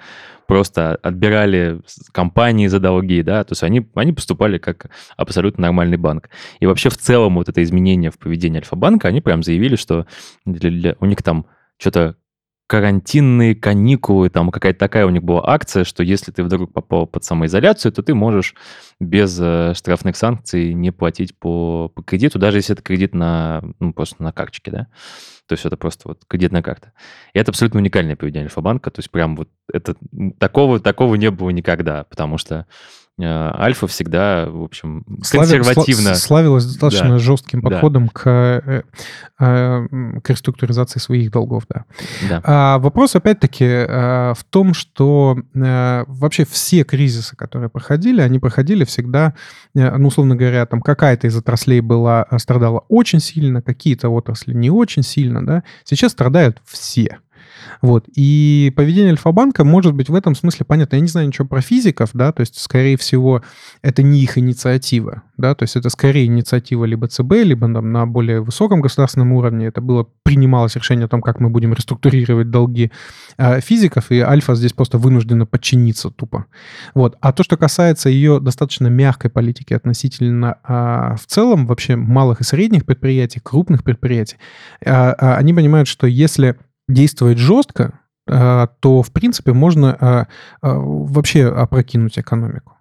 [0.49, 6.31] просто отбирали компании за долги, да, то есть они, они поступали как абсолютно нормальный банк.
[6.59, 10.07] И вообще в целом вот это изменение в поведении Альфа-банка, они прям заявили, что
[10.45, 11.47] для- для- у них там
[11.79, 12.17] что-то
[12.67, 17.23] карантинные каникулы, там какая-то такая у них была акция, что если ты вдруг попал под
[17.23, 18.55] самоизоляцию, то ты можешь
[19.01, 23.93] без э, штрафных санкций не платить по, по кредиту, даже если это кредит на, ну,
[23.93, 24.87] просто на карточке, да.
[25.47, 26.93] То есть это просто вот кредитная карта.
[27.35, 29.95] И это абсолютно уникальное поведение Альфа-банка, то есть прям вот это,
[30.39, 32.67] такого, такого не было никогда, потому что
[33.21, 36.11] Альфа всегда, в общем, консервативно.
[36.11, 37.19] сла- славилась достаточно Да.
[37.19, 37.71] жестким Да.
[37.71, 38.83] подходом к, э,
[39.39, 39.87] э,
[40.21, 41.85] к реструктуризации своих долгов, да.
[42.29, 42.41] Да.
[42.43, 48.83] А вопрос, опять-таки, э, в том, что э, вообще все кризисы, которые проходили, они проходили
[48.85, 49.35] всегда,
[49.77, 54.55] э, ну, условно говоря, там какая-то из отраслей была, э, страдала очень сильно, какие-то отрасли
[54.55, 55.63] не очень сильно, да.
[55.85, 57.19] Сейчас страдают все.
[57.83, 58.07] Вот.
[58.15, 60.97] И поведение Альфа-банка может быть в этом смысле понятно.
[60.97, 63.43] Я не знаю ничего про физиков, да, то есть, скорее всего,
[63.83, 68.07] это не их инициатива, да, то есть это скорее инициатива либо ЦБ, либо там, на
[68.07, 69.67] более высоком государственном уровне.
[69.67, 72.91] Это было, принималось решение о том, как мы будем реструктурировать долги
[73.37, 76.47] э, физиков, и Альфа здесь просто вынуждена подчиниться тупо.
[76.95, 77.17] Вот.
[77.21, 82.45] А то, что касается ее достаточно мягкой политики относительно э, в целом вообще малых и
[82.45, 84.37] средних предприятий, крупных предприятий,
[84.81, 86.57] э, э, они понимают, что если
[86.89, 90.25] действовать жестко, э, то, в принципе, можно э, э,
[90.63, 92.73] вообще опрокинуть экономику.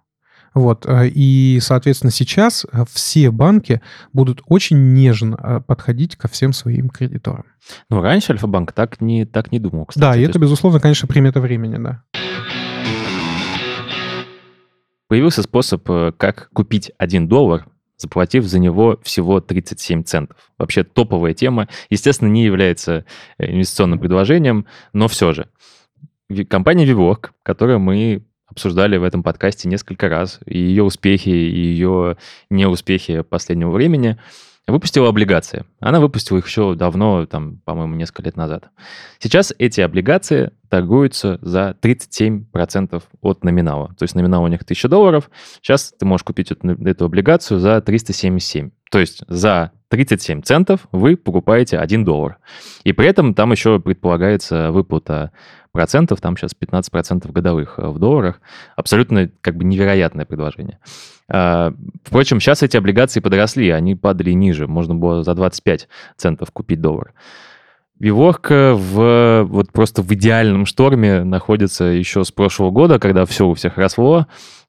[0.54, 0.86] Вот.
[0.88, 3.80] И, соответственно, сейчас все банки
[4.12, 7.46] будут очень нежно подходить ко всем своим кредиторам.
[7.90, 10.00] Ну, раньше Альфа-банк так не, так не думал, кстати.
[10.00, 10.38] Да, и это, есть...
[10.38, 12.04] безусловно, конечно, примета времени, да.
[15.08, 15.84] Появился способ,
[16.16, 17.66] как купить один доллар
[18.04, 20.36] заплатив за него всего 37 центов.
[20.58, 21.68] Вообще топовая тема.
[21.90, 23.04] Естественно, не является
[23.38, 25.48] э, инвестиционным предложением, но все же.
[26.48, 32.16] Компания ViVork, которую мы обсуждали в этом подкасте несколько раз, и ее успехи, и ее
[32.50, 34.18] неуспехи последнего времени–
[34.66, 35.64] выпустила облигации.
[35.80, 38.70] Она выпустила их еще давно, там, по-моему, несколько лет назад.
[39.18, 43.88] Сейчас эти облигации торгуются за 37% от номинала.
[43.98, 45.30] То есть номинал у них 1000 долларов.
[45.60, 48.70] Сейчас ты можешь купить эту, эту облигацию за 377.
[48.90, 52.38] То есть за 37 центов вы покупаете 1 доллар.
[52.84, 55.32] И при этом там еще предполагается выплата
[55.74, 58.40] процентов, там сейчас 15 процентов годовых э, в долларах.
[58.76, 60.78] Абсолютно как бы невероятное предложение.
[61.28, 64.66] А, впрочем, сейчас эти облигации подросли, они падали ниже.
[64.66, 67.12] Можно было за 25 центов купить доллар.
[67.98, 73.54] Виворка в, вот просто в идеальном шторме находится еще с прошлого года, когда все у
[73.54, 74.26] всех росло.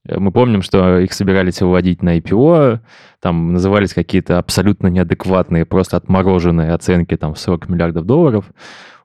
[0.08, 2.80] Мы помним, что их собирались выводить на IPO,
[3.22, 8.46] там назывались какие-то абсолютно неадекватные, просто отмороженные оценки там 40 миллиардов долларов.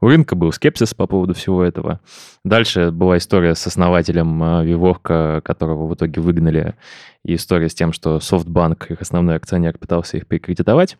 [0.03, 2.01] У рынка был скепсис по поводу всего этого.
[2.45, 6.75] Дальше была история с основателем а, Виворка, которого в итоге выгнали,
[7.23, 10.97] и история с тем, что SoftBank, их основной акционер, пытался их прекредитовать.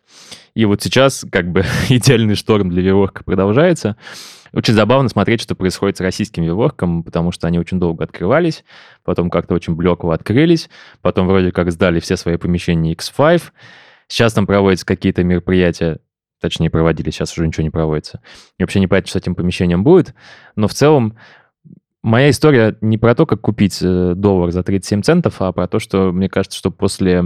[0.55, 3.97] И вот сейчас как бы идеальный шторм для Виворка продолжается.
[4.53, 8.65] Очень забавно смотреть, что происходит с российским Виворком, потому что они очень долго открывались,
[9.03, 10.69] потом как-то очень блекло открылись,
[11.01, 13.41] потом вроде как сдали все свои помещения X5,
[14.11, 15.99] Сейчас там проводятся какие-то мероприятия
[16.41, 18.19] точнее, проводили, сейчас уже ничего не проводится.
[18.57, 20.13] И вообще не понятно, что с этим помещением будет.
[20.57, 21.17] Но в целом
[22.03, 25.79] моя история не про то, как купить э, доллар за 37 центов, а про то,
[25.79, 27.23] что мне кажется, что после,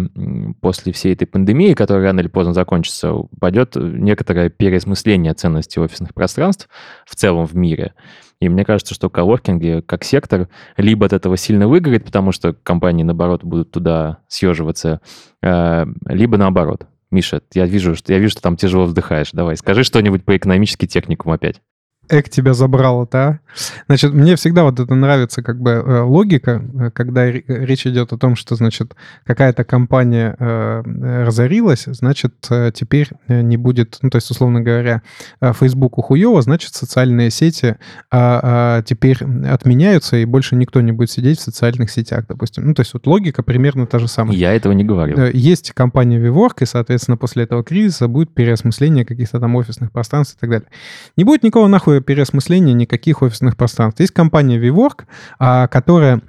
[0.62, 6.70] после всей этой пандемии, которая рано или поздно закончится, пойдет некоторое переосмысление ценности офисных пространств
[7.06, 7.94] в целом в мире.
[8.42, 13.04] И мне кажется, что коворкинги как сектор либо от этого сильно выиграет, потому что компании,
[13.04, 15.02] наоборот, будут туда съеживаться,
[15.42, 16.88] э, либо наоборот.
[17.12, 19.32] Миша, я вижу, что я вижу, что там тяжело вздыхаешь.
[19.32, 21.62] Давай, скажи что-нибудь по экономический техникум опять.
[22.10, 23.40] Эк тебя забрало-то, а?
[23.88, 28.18] Значит, мне всегда вот это нравится как бы э, логика, э, когда речь идет о
[28.18, 32.34] том, что, значит, какая-то компания э, разорилась, значит,
[32.74, 35.02] теперь не будет, ну, то есть, условно говоря,
[35.42, 37.78] Facebook хуево, значит, социальные сети
[38.12, 39.18] а, а, теперь
[39.50, 42.68] отменяются, и больше никто не будет сидеть в социальных сетях, допустим.
[42.68, 44.36] Ну, то есть, вот логика примерно та же самая.
[44.36, 45.18] Я этого не говорил.
[45.34, 50.40] Есть компания WeWork, и, соответственно, после этого кризиса будет переосмысление каких-то там офисных пространств и
[50.40, 50.68] так далее.
[51.18, 54.00] Не будет никого нахуй никакого переосмысления никаких офисных пространств.
[54.00, 55.06] Есть компания WeWork,
[55.40, 56.22] а, которая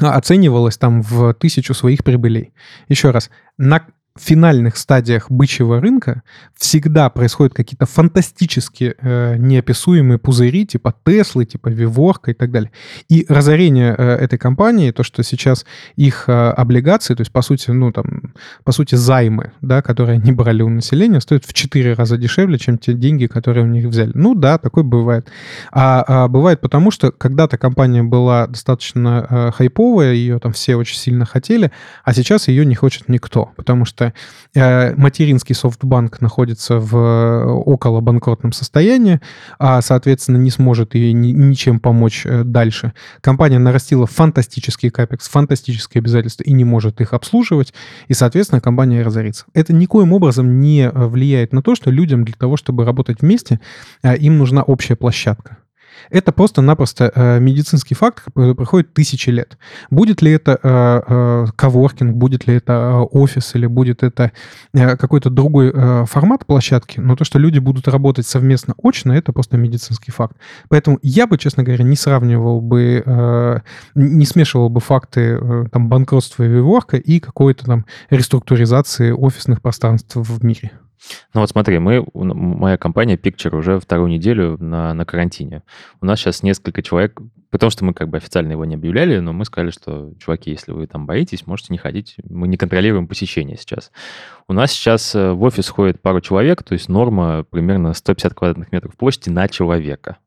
[0.00, 2.52] оценивалась там в тысячу своих прибылей.
[2.88, 6.22] Еще раз, на финальных стадиях бычьего рынка
[6.56, 12.70] всегда происходят какие-то фантастически э, неописуемые пузыри, типа Теслы, типа Виворка и так далее.
[13.08, 17.72] И разорение э, этой компании, то, что сейчас их э, облигации, то есть, по сути,
[17.72, 22.16] ну, там, по сути, займы, да, которые они брали у населения, стоят в 4 раза
[22.16, 24.12] дешевле, чем те деньги, которые у них взяли.
[24.14, 25.28] Ну, да, такое бывает.
[25.72, 30.98] А, а бывает потому, что когда-то компания была достаточно э, хайповая, ее там все очень
[30.98, 31.72] сильно хотели,
[32.04, 34.12] а сейчас ее не хочет никто, потому что что
[34.60, 39.20] э, материнский софтбанк находится в э, около банкротном состоянии,
[39.58, 42.92] а, соответственно, не сможет и ни, ничем помочь э, дальше.
[43.20, 47.72] Компания нарастила фантастический капекс, фантастические обязательства и не может их обслуживать,
[48.08, 49.46] и, соответственно, компания разорится.
[49.54, 53.60] Это никоим образом не влияет на то, что людям для того, чтобы работать вместе,
[54.02, 55.58] им нужна общая площадка.
[56.10, 59.58] Это просто-напросто э, медицинский факт, который проходит тысячи лет.
[59.90, 64.32] Будет ли это э, э, коворкинг, будет ли это офис или будет это
[64.72, 65.72] какой-то другой
[66.06, 70.36] формат площадки, но то, что люди будут работать совместно очно, это просто медицинский факт.
[70.68, 73.62] Поэтому я бы, честно говоря, не сравнивал бы,
[73.94, 80.44] не смешивал бы факты там банкротства и виворка и какой-то там реструктуризации офисных пространств в
[80.44, 80.72] мире.
[81.32, 85.62] Ну вот смотри, мы, моя компания Picture уже вторую неделю на, на карантине.
[86.00, 89.32] У нас сейчас несколько человек, потому что мы как бы официально его не объявляли, но
[89.32, 92.16] мы сказали, что, чуваки, если вы там боитесь, можете не ходить.
[92.28, 93.92] Мы не контролируем посещение сейчас.
[94.48, 98.72] У нас сейчас э, в офис ходит пару человек, то есть норма примерно 150 квадратных
[98.72, 100.18] метров площади на человека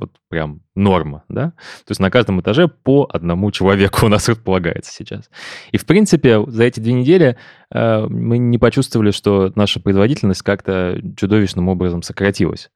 [0.00, 1.50] вот прям норма, да?
[1.50, 5.30] То есть на каждом этаже по одному человеку у нас располагается сейчас.
[5.72, 7.36] И, в принципе, за эти две недели
[7.70, 12.70] э, мы не почувствовали, что наша производительность как-то чудовищным образом сократилась.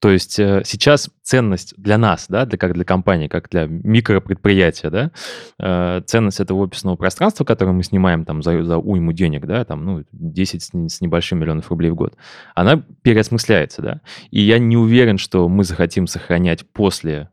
[0.00, 4.90] То есть э, сейчас ценность для нас, да, для, как для компании, как для микропредприятия,
[4.90, 5.10] да,
[5.58, 9.84] э, ценность этого офисного пространства, которое мы снимаем там за, за уйму денег, да, там,
[9.84, 12.14] ну, 10 с, с небольшим миллионов рублей в год,
[12.54, 14.00] она переосмысляется, да.
[14.30, 17.30] И я не уверен, что мы захотим сохранять после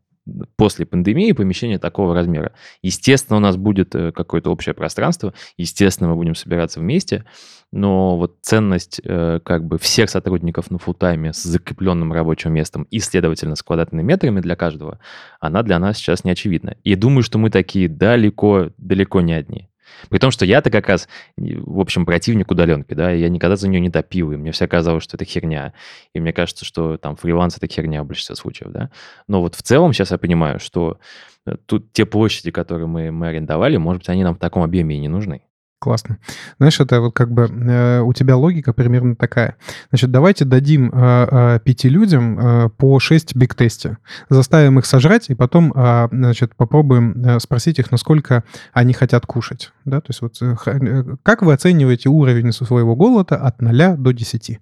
[0.55, 2.53] после пандемии помещение такого размера.
[2.82, 7.26] Естественно, у нас будет э, какое-то общее пространство, естественно, мы будем собираться вместе,
[7.71, 12.99] но вот ценность э, как бы всех сотрудников на фултайме с закрепленным рабочим местом и,
[12.99, 14.99] следовательно, с квадратными метрами для каждого,
[15.39, 16.78] она для нас сейчас не очевидна.
[16.84, 19.69] И думаю, что мы такие далеко, далеко не одни.
[20.09, 21.07] При том, что я-то как раз,
[21.38, 25.03] в общем, противник удаленки, да, я никогда за нее не топил, и мне все казалось,
[25.03, 25.73] что это херня.
[26.13, 28.89] И мне кажется, что там фриланс— это херня в большинстве случаев, да.
[29.27, 30.99] Но вот в целом сейчас я понимаю, что
[31.45, 34.95] э, тут те площади, которые мы, мы арендовали, может быть, они нам в таком объеме
[34.95, 35.41] и не нужны.
[35.84, 36.17] Классно.
[36.59, 39.57] Знаешь, это вот как бы э, у тебя логика примерно такая.
[39.89, 43.97] Значит, давайте дадим э, э, пяти людям э, по шесть биг-тесте,
[44.29, 49.73] заставим их сожрать, и потом, э, значит, попробуем э, спросить их, насколько они хотят кушать.
[49.84, 49.99] Да?
[49.99, 54.61] То есть вот э, э как вы оцениваете уровень своего голода от 0 до 10?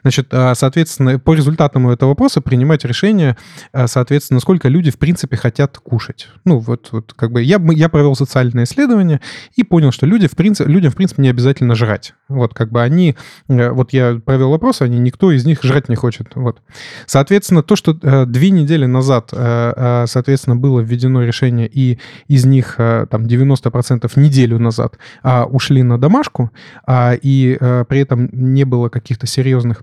[0.00, 3.36] Значит, э, соответственно, по результатам этого вопроса принимать решение,
[3.74, 6.28] э, соответственно, сколько люди, в принципе, хотят кушать.
[6.46, 9.20] Ну, вот, вот как бы я, я провел социальное исследование
[9.54, 12.14] и понял, что люди, в принципе, людям, в принципе, не обязательно жрать.
[12.28, 13.16] Вот как бы они...
[13.48, 16.34] Э, вот я провел опрос, они, никто из них жрать не хочет.
[16.34, 16.60] Вот.
[17.06, 21.98] Соответственно, то, что э, две недели назад, э, соответственно, было введено решение, и
[22.28, 26.50] из них там 90% неделю назад а, ушли на домашку,
[26.86, 27.56] а, и
[27.88, 29.82] при этом не было каких-то серьезных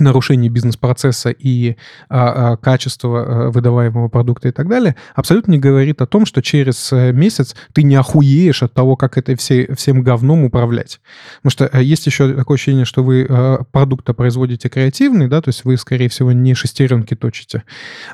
[0.00, 1.76] нарушение бизнес-процесса и
[2.08, 6.42] а, а, качества а, выдаваемого продукта и так далее, абсолютно не говорит о том, что
[6.42, 11.00] через э, месяц ты не охуеешь от того, как это все, всем говном управлять.
[11.42, 15.48] Потому что э, есть еще такое ощущение, что вы а, продукт производите креативный, да, то
[15.50, 17.64] есть вы, скорее всего, не шестеренки точите,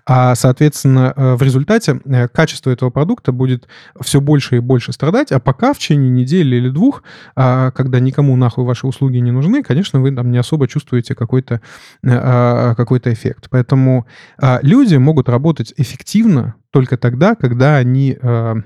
[0.06, 2.00] а, соответственно, в результате
[2.32, 3.68] качество этого продукта будет
[4.00, 7.02] все больше и больше страдать, а пока в течение недели или двух,
[7.36, 11.60] а, когда никому нахуй ваши услуги не нужны, конечно, вы там не особо чувствуете какой-то
[12.02, 13.48] какой-то эффект.
[13.50, 14.06] Поэтому
[14.38, 18.56] а, люди могут работать эффективно только тогда, когда они а,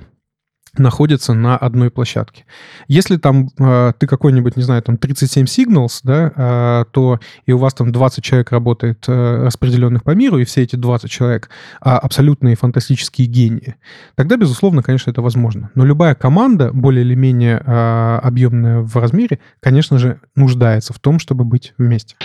[0.78, 2.44] находятся на одной площадке.
[2.86, 7.58] Если там э, ты какой-нибудь, не знаю, там 37 signals, да, э, то и у
[7.58, 11.48] вас там 20 человек работает э, распределенных по миру, и все эти 20 человек
[11.80, 13.76] э, абсолютные фантастические гении,
[14.14, 15.70] тогда, безусловно, конечно, это возможно.
[15.74, 21.18] Но любая команда, более или менее э, объемная в размере, конечно же, нуждается в том,
[21.18, 22.16] чтобы быть вместе.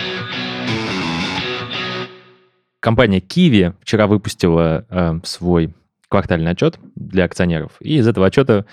[2.80, 5.74] Компания Kiwi вчера выпустила э, свой
[6.14, 7.72] квартальный отчет для акционеров.
[7.80, 8.66] И из этого отчета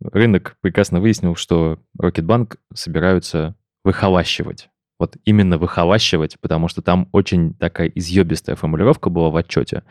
[0.00, 4.70] рынок прекрасно выяснил, что Рокетбанк собираются выхолащивать.
[4.98, 9.82] Вот именно выхолащивать, потому что там очень такая изъебистая формулировка была в отчете,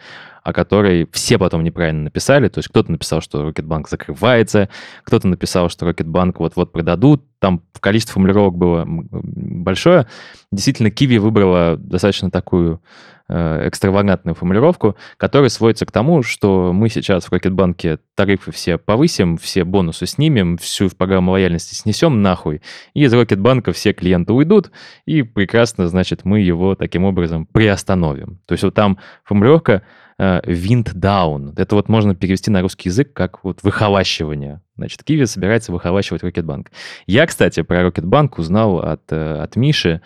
[0.42, 2.48] о которой все потом неправильно написали.
[2.48, 4.70] То есть кто-то написал, что Рокетбанк закрывается,
[5.04, 7.24] кто-то написал, что Рокетбанк вот-вот продадут.
[7.46, 10.08] Там количество формулировок было большое.
[10.52, 12.82] Действительно, Киви выбрала достаточно такую
[13.28, 19.38] Э, экстравагантную формулировку, которая сводится к тому, что мы сейчас в Рокетбанке тарифы все повысим,
[19.38, 22.62] все бонусы снимем, всю программу лояльности снесем нахуй,
[22.94, 24.70] и из Рокетбанка все клиенты уйдут,
[25.08, 28.42] и прекрасно, значит, мы его таким образом приостановим.
[28.46, 29.82] То есть вот там формулировка
[30.20, 31.54] wind down.
[31.58, 34.62] Это вот можно перевести на русский язык как вот выхолащивание.
[34.78, 36.72] Значит, Киви собирается выхолащивать Рокетбанк.
[37.08, 40.02] Я, кстати, про Рокетбанк узнал от, э, от Миши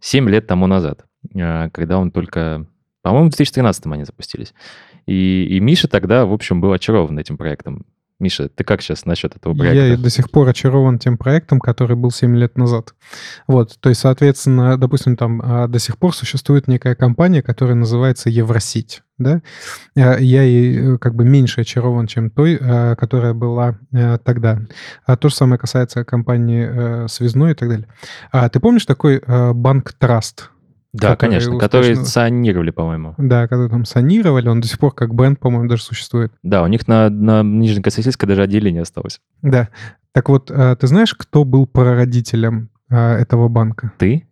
[0.00, 1.04] 7 лет тому назад.
[1.36, 2.66] А, когда он только...
[3.02, 4.52] По-моему, в 2013 они запустились.
[5.06, 7.86] И, и Миша тогда, в общем, был очарован этим проектом.
[8.20, 9.86] Миша, ты как сейчас насчет этого проекта?
[9.86, 12.94] Я до сих пор очарован тем проектом, который был 7 лет назад.
[13.46, 18.28] Вот, то есть, соответственно, допустим, там а, до сих пор существует некая компания, которая называется
[18.28, 19.40] Евросеть, да?
[19.94, 24.60] Я ей э, как бы меньше очарован, чем той, а, которая была э, тогда.
[25.06, 27.88] А то же самое касается компании э, Связной и так далее.
[28.32, 29.22] А ты помнишь такой
[29.54, 30.50] банк Траст?
[30.92, 31.60] Да, конечно, успешно...
[31.60, 33.14] которые санировали, по-моему.
[33.16, 36.32] Да, которые там санировали, он до сих пор как бренд, по-моему, даже существует.
[36.42, 39.20] Да, у них на, на Нижней Кососельской даже отделение осталось.
[39.42, 39.68] Да.
[40.12, 43.92] Так вот, а, ты знаешь, кто был прародителем а, этого банка?
[43.98, 44.26] Ты?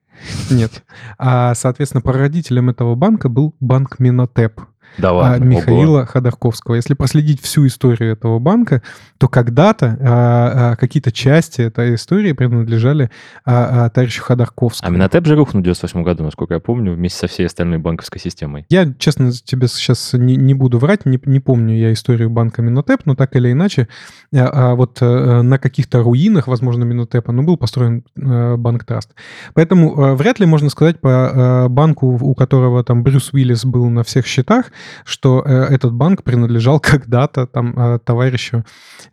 [0.50, 0.82] Нет.
[1.16, 4.61] А, соответственно, прародителем этого банка был банк Минотеп.
[4.97, 5.45] Да а, ладно.
[5.45, 6.74] Михаила Ходорковского.
[6.74, 8.82] Если проследить всю историю этого банка,
[9.18, 13.11] то когда-то а, а, какие-то части этой истории принадлежали
[13.45, 14.93] а, а, товарищу А Ходорковскому.
[14.93, 18.66] Минотеп же рухнул в 98 году, насколько я помню, вместе со всей остальной банковской системой.
[18.70, 23.03] Я, честно, тебе сейчас не, не буду врать, не, не помню я историю банка Минотеп,
[23.05, 23.89] но так или иначе,
[24.34, 29.11] а, а, вот а, на каких-то руинах, возможно, Минотепа, ну, был построен а, банк Траст.
[29.55, 33.89] Поэтому а, вряд ли можно сказать по а, банку, у которого там Брюс Уиллис был
[33.89, 34.66] на всех счетах,
[35.04, 38.64] что э, этот банк принадлежал когда-то там э, товарищу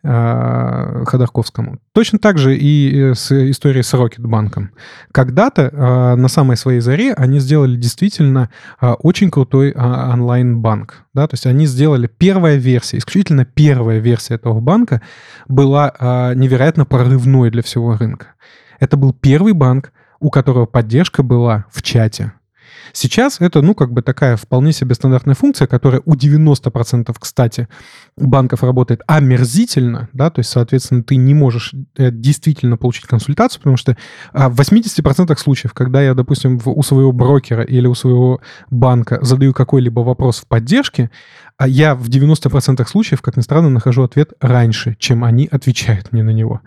[0.04, 1.80] э, Ходорковскому.
[1.94, 4.72] Точно так же и с историей с Рокетбанком.
[5.12, 8.50] Когда-то на самой своей заре они сделали действительно
[8.80, 11.06] очень крутой э, онлайн-банк.
[11.14, 11.28] Да?
[11.28, 15.02] То есть они сделали первая версия, исключительно первая версия этого банка
[15.48, 15.94] была
[16.36, 18.28] невероятно прорывной для всего рынка.
[18.80, 22.34] Это был первый банк, у которого поддержка была в чате.
[22.94, 27.68] Сейчас это, ну, как бы такая вполне себе стандартная функция, которая у 90%, кстати,
[28.18, 33.76] банков работает омерзительно, да, то есть, соответственно, ты не можешь э, действительно получить консультацию, потому
[33.76, 33.98] что
[34.32, 38.40] а, в 80% случаев, когда я, допустим, у своего брокера или у своего
[38.70, 41.12] банка задаю какой-либо вопрос в поддержке,
[41.58, 46.24] а я в 90% случаев, как ни странно, нахожу ответ раньше, чем они отвечают мне
[46.24, 46.62] на него.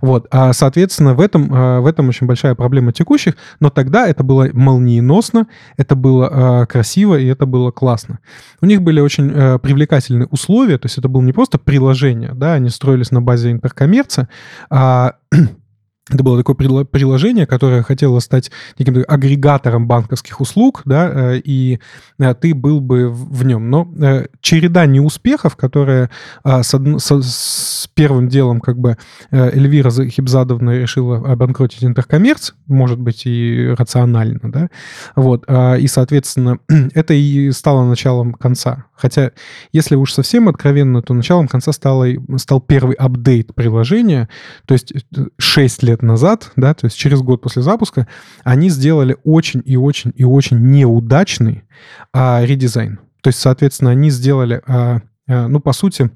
[0.00, 4.22] Вот, а, соответственно, в этом, а, в этом очень большая проблема текущих, но тогда это
[4.22, 8.20] было молниеносно, это было красиво и это было классно.
[8.60, 12.54] У них были очень э, привлекательные условия, то есть это было не просто приложение, да,
[12.54, 14.28] они строились на базе интеркоммерца,
[14.70, 15.16] а
[16.10, 21.80] это было такое прило- приложение, которое хотело стать неким агрегатором банковских услуг, да, э, и
[22.18, 23.70] э, ты был бы в нем.
[23.70, 26.10] Но э, череда неуспехов, которая
[26.44, 28.98] с, со- с первым делом как бы
[29.30, 34.68] Эльвира Захибзадовна решила обанкротить интеркоммерц, может быть, и рационально, да,
[35.16, 35.44] вот,
[35.78, 36.58] и, соответственно,
[36.94, 38.86] это и стало началом конца.
[38.96, 39.32] Хотя,
[39.72, 44.28] если уж совсем откровенно, то началом конца стало, стал первый апдейт приложения,
[44.66, 44.92] то есть
[45.38, 48.06] 6 лет назад, да, то есть через год после запуска,
[48.42, 51.64] они сделали очень и очень и очень неудачный
[52.12, 52.98] а, редизайн.
[53.22, 56.10] То есть, соответственно, они сделали, а, а, ну, по сути,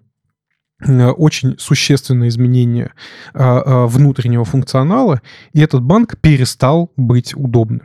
[0.87, 2.93] очень существенное изменение
[3.35, 5.21] а, а, внутреннего функционала,
[5.53, 7.83] и этот банк перестал быть удобным.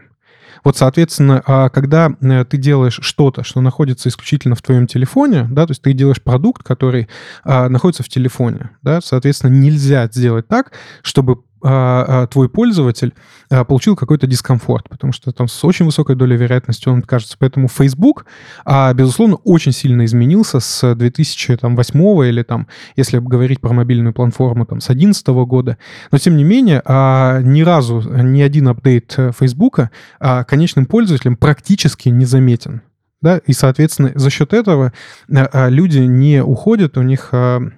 [0.64, 5.66] Вот, соответственно, а, когда э, ты делаешь что-то, что находится исключительно в твоем телефоне, да,
[5.66, 7.10] то есть ты делаешь продукт, который
[7.44, 10.72] находится в телефоне, да, соответственно, нельзя сделать так,
[11.02, 13.14] чтобы твой пользователь
[13.54, 17.36] а, получил какой-то дискомфорт, потому что там с очень высокой долей вероятности он откажется.
[17.38, 18.26] Поэтому Facebook,
[18.66, 24.82] а, безусловно, очень сильно изменился с 2008 или там, если говорить про мобильную платформу, там,
[24.82, 25.78] с 2011 года.
[26.12, 29.90] Но, тем не менее, а, ни разу ни один апдейт э, Facebook
[30.20, 32.82] а, конечным пользователям практически не заметен.
[33.22, 33.38] Да?
[33.38, 34.94] И, соответственно, за счет этого
[35.32, 37.70] а, а, люди не уходят, у них а, а,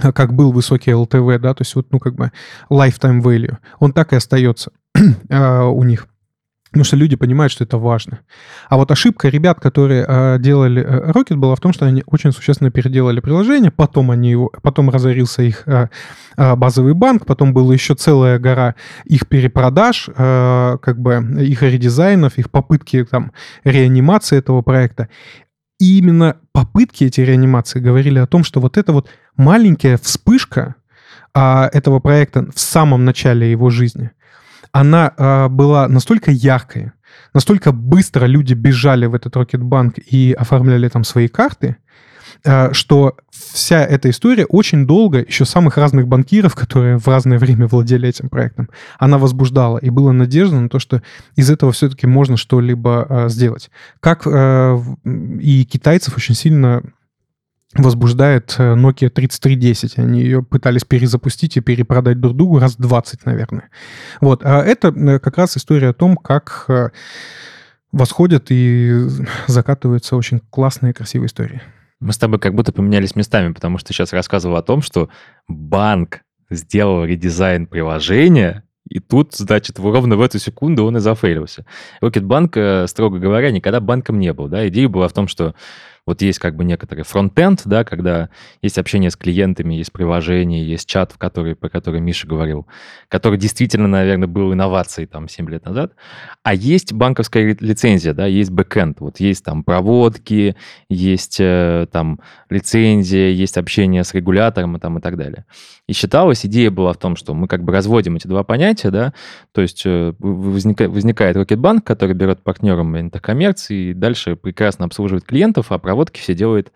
[0.00, 2.32] как был высокий LTV, да, то есть вот, ну, как бы
[2.70, 4.72] lifetime value, он так и остается
[5.30, 6.06] а, у них.
[6.70, 8.20] Потому что люди понимают, что это важно.
[8.68, 12.30] А вот ошибка ребят, которые а, делали э, Rocket, была в том, что они очень
[12.30, 15.90] существенно переделали приложение, потом они его, потом разорился их а,
[16.36, 22.38] а, базовый банк, потом была еще целая гора их перепродаж, а, как бы их редизайнов,
[22.38, 23.32] их попытки там
[23.64, 25.08] реанимации этого проекта.
[25.80, 30.74] И именно попытки эти реанимации говорили о том, что вот эта вот маленькая вспышка
[31.32, 34.10] а, этого проекта в самом начале его жизни,
[34.72, 36.92] она а, была настолько яркой,
[37.32, 41.78] настолько быстро люди бежали в этот Рокетбанк и оформляли там свои карты,
[42.72, 48.08] что вся эта история очень долго, еще самых разных банкиров, которые в разное время владели
[48.08, 48.68] этим проектом,
[48.98, 49.78] она возбуждала.
[49.78, 51.02] И была надежда на то, что
[51.36, 53.70] из этого все-таки можно что-либо а, сделать.
[54.00, 56.82] Как а, и китайцев очень сильно
[57.74, 59.98] возбуждает э, Nokia 3310.
[59.98, 63.70] Они ее пытались перезапустить и перепродать друг другу раз 20, наверное.
[64.20, 64.44] Вот.
[64.44, 66.88] А это как раз история о том, как э,
[67.92, 69.06] восходят и
[69.46, 71.62] закатываются очень классные, красивые истории.
[72.00, 75.10] Мы с тобой как будто поменялись местами, потому что сейчас рассказывал о том, что
[75.48, 81.64] банк сделал редизайн приложения, и тут, значит, ровно в эту секунду он и зафейлился.
[82.00, 84.48] Рокетбанк, э, строго говоря, никогда банком не был.
[84.48, 84.66] Да?
[84.68, 85.54] Идея была в том, что
[86.06, 88.30] Вот есть как бы некоторый фронтенд, да, когда
[88.62, 92.66] есть общение с клиентами, есть приложение, есть чат, в который, про который Миша говорил,
[93.08, 95.92] который действительно, наверное, был инновацией там 7 лет назад.
[96.42, 99.00] А есть банковская лицензия, да, есть бэкенд.
[99.00, 100.56] Вот есть там проводки,
[100.88, 105.44] есть э, там лицензия, есть общение с регулятором и, там, и так далее.
[105.86, 109.12] И считалось, идея была в том, что мы как бы разводим эти два понятия, да,
[109.52, 115.24] то есть э, возникает, возникает Рокетбанк, который берет партнером Интеркоммерц и и дальше прекрасно обслуживает
[115.24, 116.72] клиентов, а проводки все делает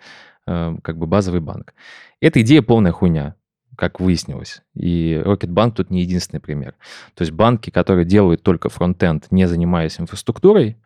[0.48, 1.72] э, как бы базовый банк.
[2.20, 3.36] Эта идея полная хуйня
[3.76, 4.62] как выяснилось.
[4.74, 6.74] И Рокетбанк тут не единственный пример.
[7.14, 10.76] То есть банки, которые делают только фронтенд, не занимаясь инфраструктурой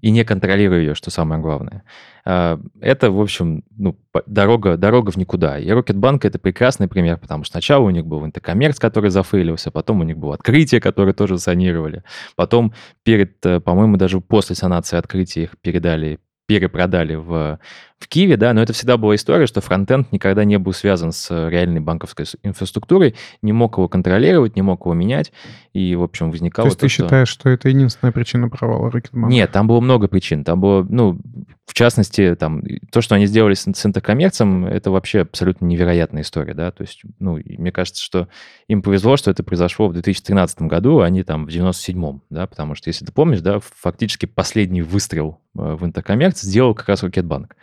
[0.00, 1.82] и не контролируя ее, что самое главное,
[2.24, 5.58] э, это, в общем, ну, дорога, дорога в никуда.
[5.58, 10.00] И Рокетбанк это прекрасный пример, потому что сначала у них был интеркоммерц, который зафейлился, потом
[10.00, 12.04] у них было открытие, которое тоже санировали.
[12.36, 17.58] Потом перед, э, по-моему, даже после санации открытия их передали перепродали в,
[17.98, 21.48] в Киви, да, но это всегда была история, что фронтенд никогда не был связан с
[21.48, 25.32] реальной банковской инфраструктурой, не мог его контролировать, не мог его менять,
[25.72, 26.66] и, в общем, возникало...
[26.66, 27.40] То есть то, ты считаешь, что...
[27.40, 29.28] что это единственная причина провала Рокетбанка?
[29.28, 30.44] Нет, там было много причин.
[30.44, 31.20] Там было, ну,
[31.66, 36.54] в частности, там, то, что они сделали с, с интеркоммерцем, это вообще абсолютно невероятная история,
[36.54, 38.28] да, то есть, ну, мне кажется, что
[38.68, 42.74] им повезло, что это произошло в 2013 году, а не там в 97-м, да, потому
[42.74, 47.54] что, если ты помнишь, да, фактически последний выстрел э, в интеркоммерц сделал как раз Рокетбанк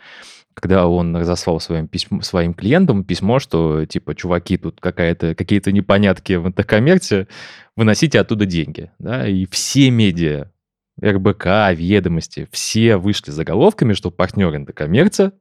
[0.56, 6.32] когда он разослал своим, письмо, своим клиентам письмо, что, типа, чуваки, тут какая-то, какие-то непонятки
[6.32, 7.28] в интеркоммерте,
[7.76, 10.50] выносите оттуда деньги, да, и все медиа
[11.02, 15.36] РБК, ведомости, все вышли заголовками, что партнер Индокоммерца, то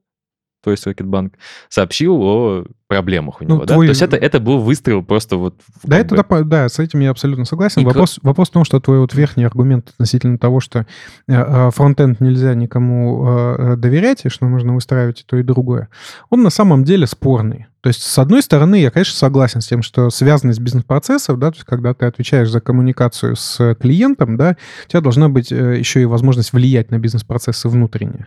[0.71, 1.33] есть Рокетбанк,
[1.69, 3.59] сообщил о проблемах у ну, него.
[3.59, 3.73] Ну, да?
[3.73, 3.87] твой...
[3.87, 5.55] То есть это, это был выстрел просто вот...
[5.83, 6.43] Да, это, бы...
[6.43, 7.81] да, с этим я абсолютно согласен.
[7.81, 8.23] И вопрос, к...
[8.23, 10.85] вопрос в том, что твой вот верхний аргумент относительно того, что э,
[11.27, 15.89] э, фронтенд нельзя никому э, доверять, и что нужно выстраивать и то, и другое,
[16.29, 17.67] он на самом деле спорный.
[17.85, 21.57] То есть, с одной стороны, я, конечно, согласен с тем, что связанность бизнес-процессов, да, то
[21.57, 24.57] есть, когда ты отвечаешь за коммуникацию с клиентом, да,
[24.87, 28.25] у тебя должна быть еще и возможность влиять на бизнес-процессы внутренние.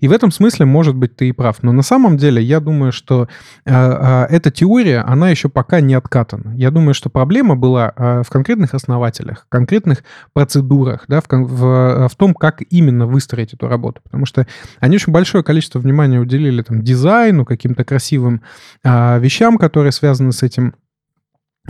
[0.00, 1.62] И в этом смысле, может быть, ты и прав.
[1.62, 3.28] Но на самом деле, я думаю, что
[3.64, 6.54] а, эта теория, она еще пока не откатана.
[6.54, 10.04] Я думаю, что проблема была а, в конкретных основателях, конкретных
[10.34, 14.02] процедурах, да, в, в, в том, как именно выстроить эту работу.
[14.04, 14.46] Потому что
[14.80, 18.42] они очень большое количество внимания уделили там, дизайну, каким-то красивым
[18.84, 20.74] а, вещам, которые связаны с этим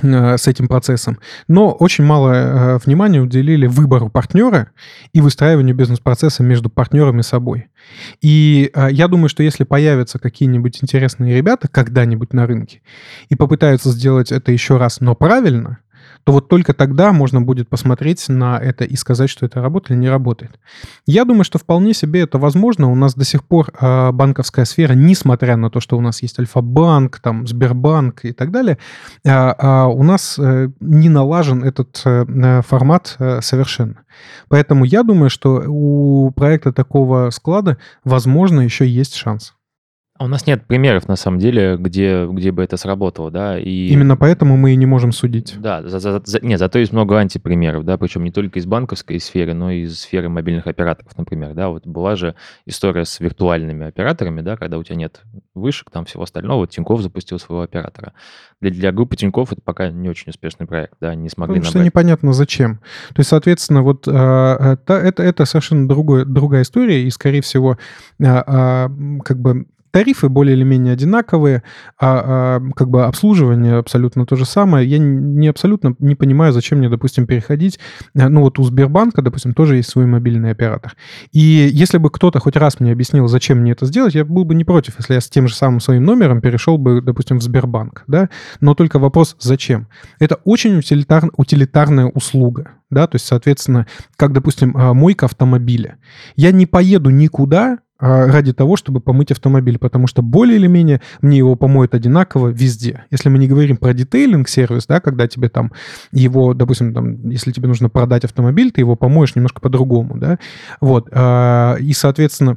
[0.03, 1.19] Э, с этим процессом.
[1.49, 4.71] Но очень мало э, внимания уделили выбору партнера
[5.13, 7.69] и выстраиванию бизнес-процесса между партнерами собой.
[8.21, 12.83] И э, я думаю, что если появятся какие-нибудь интересные ребята когда-нибудь на рынке
[13.29, 15.79] и попытаются сделать это еще раз, но правильно,
[16.25, 19.99] то вот только тогда можно будет посмотреть на это и сказать, что это работает или
[19.99, 20.59] не работает.
[21.07, 22.91] Я думаю, что вполне себе это возможно.
[22.91, 26.39] У нас до сих пор э, банковская сфера, несмотря на то, что у нас есть
[26.39, 28.79] Альфа-банк, там, Сбербанк и так далее,
[29.25, 33.97] э, э, у нас э, не налажен этот э, формат э, совершенно.
[34.49, 39.55] Поэтому я думаю, что у проекта такого склада, возможно, еще есть шанс.
[40.19, 43.89] А у нас нет примеров, на самом деле, где, где бы это сработало, да, и...
[43.89, 45.55] Именно поэтому мы и не можем судить.
[45.61, 49.21] Да, за, за, за, нет, зато есть много антипримеров, да, причем не только из банковской
[49.21, 52.35] сферы, но и из сферы мобильных операторов, например, да, вот была же
[52.67, 55.23] история с виртуальными операторами, да, когда у тебя нет
[55.55, 58.13] вышек, там всего остального, вот Тиньков запустил своего оператора.
[58.61, 61.71] Для, для группы Тиньков это пока не очень успешный проект, да, не смогли Потому набрать.
[61.71, 62.79] что непонятно зачем.
[63.15, 67.79] То есть, соответственно, вот а, это, это, это совершенно другой, другая история, и, скорее всего,
[68.21, 68.91] а, а,
[69.25, 71.63] как бы тарифы более или менее одинаковые,
[72.01, 74.89] а, а как бы обслуживание абсолютно то же самое.
[74.89, 77.79] Я не абсолютно не понимаю, зачем мне, допустим, переходить.
[78.15, 80.95] Э, ну вот у Сбербанка, допустим, тоже есть свой мобильный оператор.
[81.33, 81.41] И
[81.73, 84.65] если бы кто-то хоть раз мне объяснил, зачем мне это сделать, я был бы не
[84.65, 88.29] против, если я с тем же самым своим номером перешел бы, допустим, в Сбербанк, да.
[88.61, 89.89] Но только вопрос, зачем?
[90.19, 93.87] Это очень утилитар, утилитарная услуга, да, то есть, соответственно,
[94.17, 95.99] как, допустим, а, мойка автомобиля.
[96.37, 101.39] Я не поеду никуда, ради того, чтобы помыть автомобиль, потому что более или менее мне
[101.39, 103.05] его помоют одинаково везде.
[103.11, 105.73] Если мы не говорим про детейлинг-сервис, да, когда тебе там
[106.13, 110.39] его, допустим, там, если тебе нужно продать автомобиль, ты его помоешь немножко по-другому, да,
[110.81, 112.57] вот, а, и, соответственно,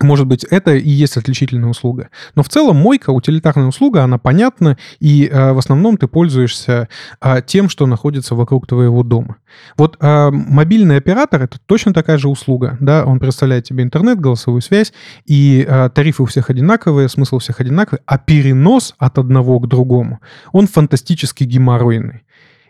[0.00, 2.10] может быть, это и есть отличительная услуга.
[2.36, 6.88] Но в целом мойка, утилитарная услуга, она понятна, и э, в основном ты пользуешься
[7.20, 9.36] э, тем, что находится вокруг твоего дома.
[9.76, 12.76] Вот э, мобильный оператор— это точно такая же услуга.
[12.80, 13.04] Да?
[13.04, 14.92] Он предоставляет тебе интернет, голосовую связь,
[15.26, 19.66] и э, тарифы у всех одинаковые, смысл у всех одинаковый, а перенос от одного к
[19.66, 20.20] другому,
[20.52, 22.22] он фантастически геморройный.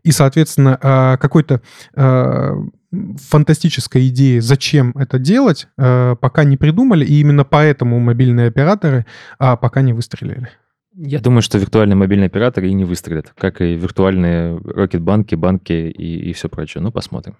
[0.02, 1.60] И, соответственно, какой-то
[2.90, 9.06] фантастической идеи, зачем это делать, э, пока не придумали, и именно поэтому мобильные операторы
[9.38, 10.48] а, пока не выстрелили.
[10.94, 16.30] Я думаю, что виртуальные мобильные операторы и не выстрелят, как и виртуальные рокет-банки, банки и,
[16.30, 16.82] и все прочее.
[16.82, 17.36] Ну, посмотрим.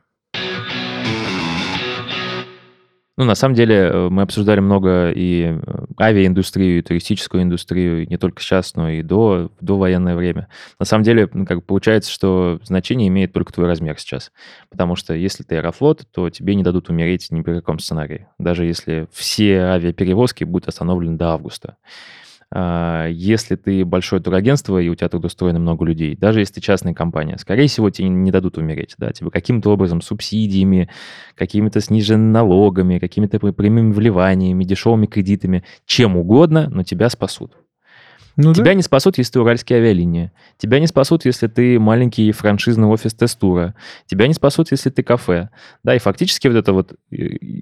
[3.18, 8.16] Ну, на самом деле, э, мы обсуждали много и э, авиаиндустрию, и туристическую индустрию, не
[8.16, 10.46] только сейчас, но и до, до военное время.
[10.78, 14.30] На самом деле, как получается, что значение имеет только твой размер сейчас.
[14.70, 18.28] Потому что если ты аэрофлот, то тебе не дадут умереть ни при каком сценарии.
[18.38, 21.76] Даже если все авиаперевозки будут остановлены до августа.
[22.50, 26.60] А, если ты большое турагентство, и у тебя тут устроено много людей, даже если ты
[26.62, 30.88] частная компания, скорее всего, тебе не дадут умереть, да, тебе каким-то образом субсидиями,
[31.34, 37.52] какими-то сниженными налогами, какими-то прямыми вливаниями, дешевыми кредитами, чем угодно, но тебя спасут.
[38.40, 38.74] Ну, Тебя да.
[38.74, 40.30] не спасут, если ты уральские авиалинии.
[40.58, 43.74] Тебя не спасут, если ты маленький франшизный офис тестура.
[44.06, 45.50] Тебя не спасут, если ты кафе.
[45.82, 47.16] Да, и фактически вот эта вот э,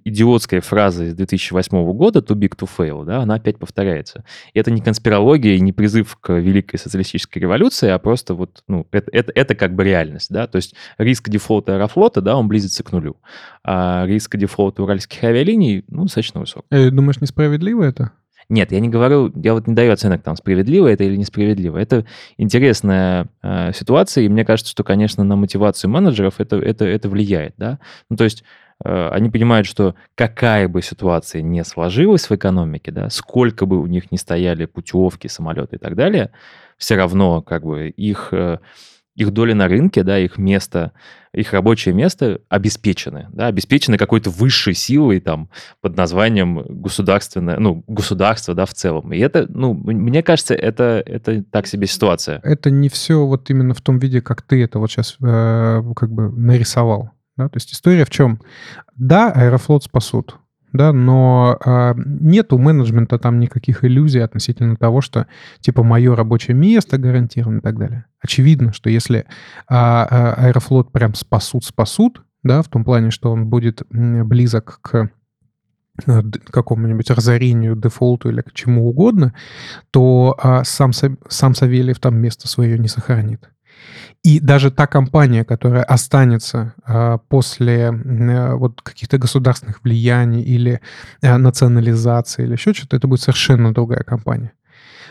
[0.04, 4.26] идиотская фраза из 2008 года «too big to fail», да, она опять повторяется.
[4.52, 8.86] И это не конспирология и не призыв к великой социалистической революции, а просто вот, ну,
[8.90, 12.84] это, это, это как бы реальность, да, то есть риск дефолта Аэрофлота, да, он близится
[12.84, 13.16] к нулю,
[13.64, 16.66] а риск дефолта уральских авиалиний, ну, достаточно высок.
[16.70, 18.12] Э, думаешь, несправедливо это?
[18.48, 21.78] Нет, я не говорю, я вот не даю оценок, там, справедливо это или несправедливо.
[21.78, 22.06] Это
[22.36, 27.54] интересная э, ситуация, и мне кажется, что, конечно, на мотивацию менеджеров это, это, это влияет,
[27.56, 27.78] да.
[28.08, 28.44] Ну, то есть
[28.84, 33.86] э, они понимают, что какая бы ситуация не сложилась в экономике, да, сколько бы у
[33.86, 36.30] них ни стояли путевки, самолеты и так далее,
[36.76, 38.28] все равно как бы их...
[38.32, 38.58] Э,
[39.16, 40.92] их доля на рынке, да, их место,
[41.32, 45.48] их рабочее место обеспечены, да, обеспечены какой-то высшей силой там
[45.80, 49.12] под названием государственное, ну, государство, да, в целом.
[49.12, 52.40] И это, ну, мне кажется, это, это так себе ситуация.
[52.44, 56.12] Это не все вот именно в том виде, как ты это вот сейчас э, как
[56.12, 57.10] бы нарисовал.
[57.36, 57.48] Да?
[57.48, 58.40] То есть история в чем?
[58.94, 60.36] Да, Аэрофлот спасут,
[60.76, 65.26] да, но э, нет у менеджмента там никаких иллюзий относительно того, что
[65.60, 68.04] типа мое рабочее место гарантировано и так далее.
[68.20, 69.24] Очевидно, что если э,
[69.68, 75.10] Аэрофлот прям спасут, спасут, да, в том плане, что он будет близок к
[76.06, 79.34] а, какому-нибудь разорению, дефолту или к чему угодно,
[79.90, 83.50] то а, сам, сам Савельев там место свое не сохранит.
[84.22, 90.80] И даже та компания, которая останется э, после э, вот каких-то государственных влияний или
[91.22, 94.52] э, национализации или еще что-то, это будет совершенно другая компания.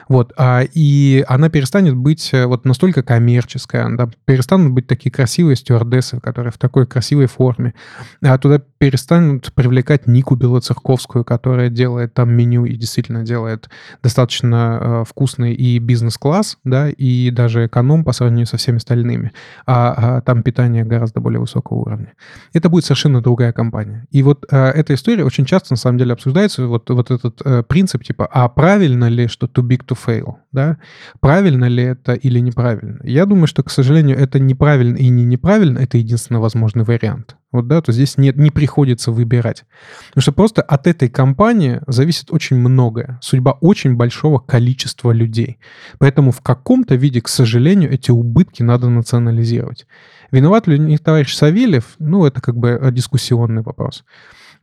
[0.08, 5.56] Вот, а, и она перестанет быть э, вот настолько коммерческая, да, перестанут быть такие красивые
[5.56, 7.74] стюардессы, которые в такой красивой форме.
[8.22, 13.70] А туда перестанут привлекать Нику Белоцерковскую, которая делает там меню и действительно делает
[14.04, 19.32] достаточно э, вкусный и бизнес-класс, да, и даже эконом по сравнению со всеми остальными.
[19.66, 22.14] А, а там питание гораздо более высокого уровня.
[22.54, 24.06] Это будет совершенно другая компания.
[24.12, 27.64] И вот э, эта история очень часто на самом деле обсуждается, вот, вот этот э,
[27.64, 30.78] принцип типа, а правильно ли, что too big to fail, да?
[31.22, 33.00] Правильно ли это или неправильно?
[33.04, 37.38] Я думаю, что, к сожалению, это неправильно и не неправильно, это единственно возможный вариант.
[37.56, 39.64] Вот, да, то здесь нет, не приходится выбирать.
[40.10, 43.18] Потому что просто от этой компании зависит очень многое.
[43.22, 45.58] Судьба очень большого количества людей.
[45.98, 49.88] Поэтому в каком-то виде, к сожалению, эти убытки надо национализировать.
[50.32, 51.96] Виноват ли них товарищ Савельев?
[51.98, 54.04] Ну, это как бы дискуссионный вопрос.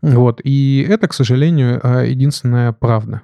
[0.03, 0.43] Вот.
[0.45, 3.22] И это, к сожалению, э, единственная правда.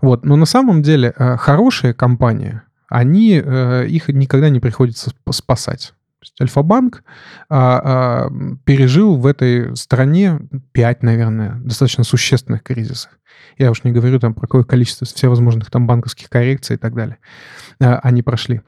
[0.00, 0.24] Вот.
[0.24, 5.92] Но на самом деле э, хорошие компании, они, э, их никогда не приходится спасать.
[6.40, 7.04] Альфа-банк
[7.48, 8.30] а, а,
[8.64, 10.40] пережил в этой стране
[10.72, 13.12] 5, наверное, достаточно существенных кризисов.
[13.56, 17.18] Я уж не говорю там про какое количество всевозможных там банковских коррекций и так далее.
[17.80, 18.62] А, они прошли.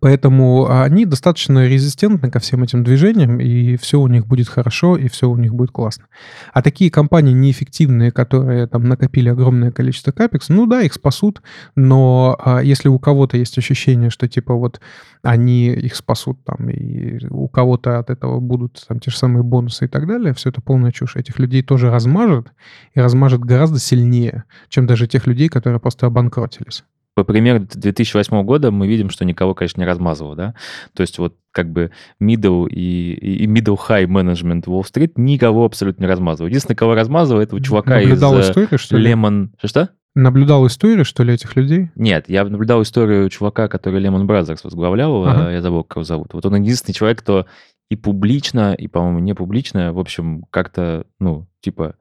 [0.00, 5.08] Поэтому они достаточно резистентны ко всем этим движениям, и все у них будет хорошо, и
[5.08, 6.06] все у них будет классно.
[6.52, 11.42] А такие компании неэффективные, которые там накопили огромное количество капекс, ну да, их спасут,
[11.74, 14.80] но а, если у кого-то есть ощущение, что типа вот
[15.22, 19.86] они их спасут там, и у кого-то от этого будут там те же самые бонусы
[19.86, 21.16] и так далее, все это полная чушь.
[21.16, 22.52] Этих людей тоже размажет,
[22.94, 26.84] и размажет гораздо сильнее, чем даже тех людей, которые просто обанкротились
[27.14, 30.54] по примеру 2008 года мы видим, что никого, конечно, не размазывал, да.
[30.94, 31.90] То есть вот как бы
[32.22, 36.48] middle и, и middle high management Wall Street никого абсолютно не размазывал.
[36.48, 39.12] Единственное, кого размазывал, этого чувака Наблюдал из историю, что ли?
[39.12, 39.48] Lemon...
[39.58, 39.90] Что-что?
[40.14, 41.90] Наблюдал историю, что ли, этих людей?
[41.94, 45.50] Нет, я наблюдал историю чувака, который Lehman Brothers возглавлял, ага.
[45.50, 46.34] я забыл, как его зовут.
[46.34, 47.46] Вот он единственный человек, кто
[47.90, 51.94] и публично, и, по-моему, не публично, в общем, как-то, ну, типа,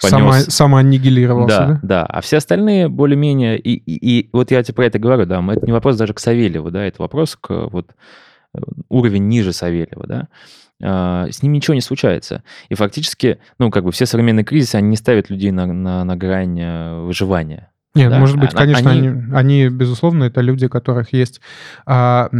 [0.00, 0.10] понес.
[0.10, 1.66] Само, самоаннигилировался, да?
[1.66, 2.06] Да, да.
[2.06, 3.58] А все остальные более-менее...
[3.58, 6.20] И, и, и вот я тебе про это говорю, да, это не вопрос даже к
[6.20, 7.90] Савельеву, да, это вопрос к вот
[8.54, 10.28] э, уровень ниже Савельева, да.
[10.82, 12.42] а, с ним ничего не случается.
[12.68, 16.16] И фактически, ну, как бы все современные кризисы, они не ставят людей на, на, на
[16.16, 17.70] грань э, выживания.
[17.94, 18.18] Нет, да?
[18.18, 19.08] может быть, а, конечно, они...
[19.08, 21.40] Они, они, безусловно, это люди, у которых есть
[21.86, 22.30] а,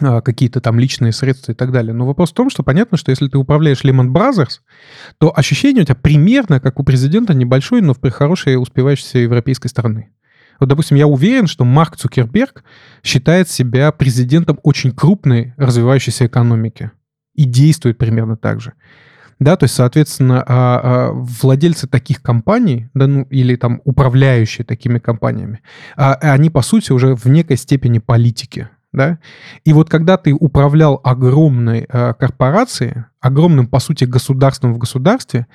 [0.00, 1.92] какие-то там личные средства и так далее.
[1.92, 4.60] Но вопрос в том, что понятно, что если ты управляешь Lehman Brothers,
[5.18, 10.10] то ощущение у тебя примерно как у президента небольшой, но в хорошей успевающейся европейской страны.
[10.60, 12.62] Вот, допустим, я уверен, что Марк Цукерберг
[13.02, 16.90] считает себя президентом очень крупной развивающейся экономики
[17.34, 18.74] и действует примерно так же.
[19.40, 25.00] Да, то есть, соответственно, а, а, владельцы таких компаний, да, ну, или там управляющие такими
[25.00, 25.62] компаниями,
[25.96, 28.68] а, они, по сути, уже в некой степени политики.
[28.92, 29.18] Да?
[29.64, 35.46] И вот когда ты управлял огромной корпорацией, огромным, по сути, государством в государстве,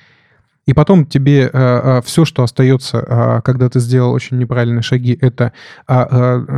[0.68, 5.18] и потом тебе э, э, все, что остается, э, когда ты сделал очень неправильные шаги,
[5.18, 5.54] это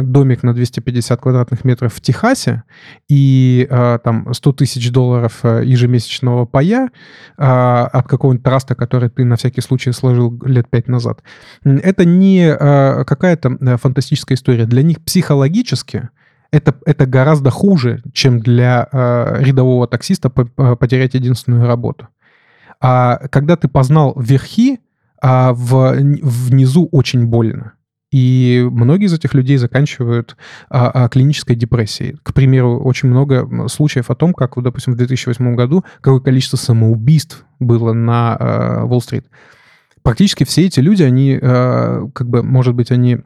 [0.03, 2.64] домик на 250 квадратных метров в Техасе
[3.09, 3.68] и
[4.03, 6.91] там 100 тысяч долларов ежемесячного пая
[7.37, 11.22] от какого-нибудь траста, который ты на всякий случай сложил лет пять назад.
[11.62, 12.53] Это не
[13.05, 14.66] какая-то фантастическая история.
[14.66, 16.09] Для них психологически
[16.51, 22.09] это, это гораздо хуже, чем для рядового таксиста потерять единственную работу.
[22.80, 24.80] А когда ты познал верхи,
[25.20, 27.74] а в, внизу очень больно.
[28.11, 30.36] И многие из этих людей заканчивают
[30.68, 32.16] а, а, клинической депрессией.
[32.22, 37.44] К примеру, очень много случаев о том, как, допустим, в 2008 году какое количество самоубийств
[37.61, 39.26] было на а, Уолл-стрит.
[40.03, 43.18] Практически все эти люди, они, а, как бы, может быть, они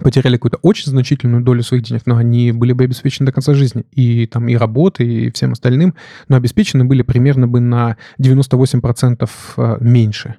[0.00, 3.84] потеряли какую-то очень значительную долю своих денег, но они были бы обеспечены до конца жизни.
[3.92, 5.94] И там и работой, и всем остальным,
[6.28, 10.36] но обеспечены были примерно бы на 98% э, меньше.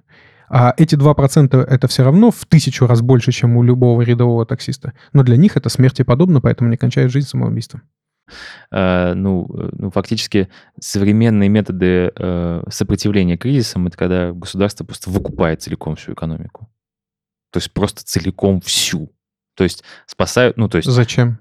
[0.50, 4.94] А эти 2% это все равно в тысячу раз больше, чем у любого рядового таксиста.
[5.12, 7.84] Но для них это смерти подобно, поэтому они кончают жизнь самоубийством.
[8.72, 10.48] Uh, ну, э, ну, фактически
[10.80, 12.14] современные методы
[12.70, 16.70] сопротивления кризисам это когда государство просто выкупает целиком всю экономику.
[17.54, 19.12] То есть просто целиком всю.
[19.56, 20.90] То есть спасают, ну, то есть...
[20.90, 21.40] Зачем?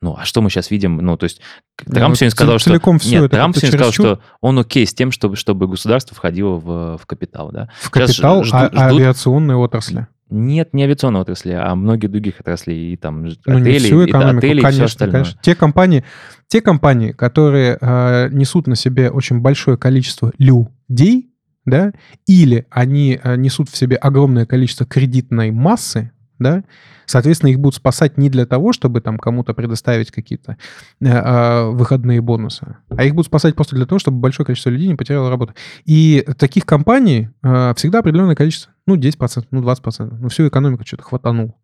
[0.00, 0.98] Ну, а что мы сейчас видим?
[0.98, 1.40] Ну, то есть
[1.76, 2.98] Трамп ну, сегодня сказал, что...
[2.98, 6.56] Все Нет, это Трамп сегодня сказал, что он окей с тем, чтобы, чтобы государство входило
[6.56, 7.70] в, в капитал, да?
[7.80, 8.78] В капитал жду, а, ждут...
[8.78, 10.06] авиационной отрасли?
[10.28, 14.46] Нет, не авиационной отрасли, а многих других отраслей, и там ну, отели, не всю экономику,
[14.46, 15.22] и, отели конечно, и все остальное.
[15.22, 15.40] Конечно.
[15.42, 16.04] Те компании,
[16.48, 21.30] те компании, которые э, несут на себе очень большое количество людей,
[21.64, 21.92] да,
[22.26, 26.64] или они э, несут в себе огромное количество кредитной массы, да,
[27.06, 30.56] соответственно, их будут спасать не для того, чтобы там кому-то предоставить какие-то
[31.00, 34.88] э, э, выходные бонусы, а их будут спасать просто для того, чтобы большое количество людей
[34.88, 35.54] не потеряло работу.
[35.84, 41.02] И таких компаний э, всегда определенное количество, ну, 10%, ну, 20%, ну, всю экономику что-то
[41.02, 41.56] хватанул.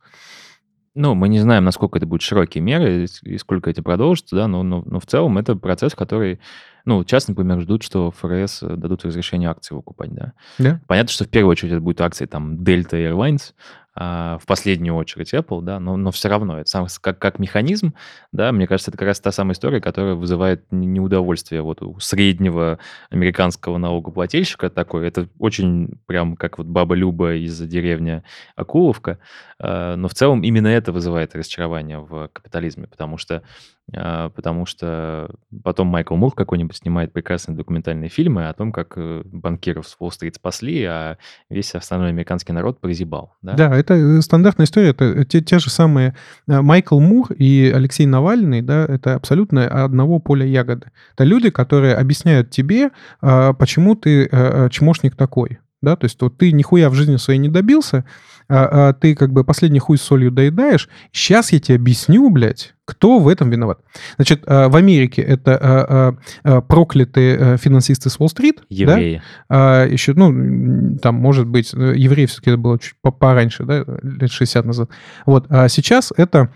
[0.94, 4.64] Ну, мы не знаем, насколько это будут широкие меры и сколько это продолжится, да, но,
[4.64, 6.40] но, но в целом это процесс, который,
[6.84, 10.32] ну, сейчас, например, ждут, что ФРС дадут разрешение акции выкупать, да.
[10.58, 10.80] Да.
[10.88, 13.52] Понятно, что в первую очередь это будут акции там Delta Airlines,
[13.94, 17.94] в последнюю очередь Apple, да, но, но все равно это сам, как, как механизм,
[18.32, 22.78] да, мне кажется, это как раз та самая история, которая вызывает неудовольствие вот у среднего
[23.10, 25.08] американского налогоплательщика такой.
[25.08, 28.22] Это очень прям как вот баба Люба из деревни
[28.54, 29.18] Акуловка,
[29.58, 33.42] а, но в целом именно это вызывает разочарование в капитализме, потому что
[33.94, 35.30] а, потому что
[35.64, 40.36] потом Майкл Мур какой-нибудь снимает прекрасные документальные фильмы о том, как э, банкиров с Уолл-стрит
[40.36, 41.18] спасли, а
[41.48, 43.34] весь остальной американский народ прозябал.
[43.42, 44.90] Да, да это э, стандартная история.
[44.90, 46.14] Это те, те же самые
[46.46, 50.88] э, Майкл Мур и Алексей Навальный, да, это абсолютно одного поля ягоды.
[51.14, 54.28] Это люди, которые объясняют тебе, а, почему ты
[54.70, 55.58] чмошник такой.
[55.82, 58.04] Да, то есть вот ты нихуя в жизни своей не добился,
[58.48, 60.88] а, а ты как бы последний хуй с солью доедаешь.
[61.12, 63.80] Сейчас я тебе объясню, блядь, кто в этом виноват.
[64.16, 68.62] Значит, а, в Америке это а, а, проклятые финансисты с Уолл-стрит.
[68.68, 69.22] Евреи.
[69.48, 69.84] Да?
[69.84, 74.64] Еще, ну, там, может быть, э, евреи все-таки это было чуть пораньше, да, лет 60
[74.66, 74.90] назад.
[75.24, 76.50] Вот, а сейчас это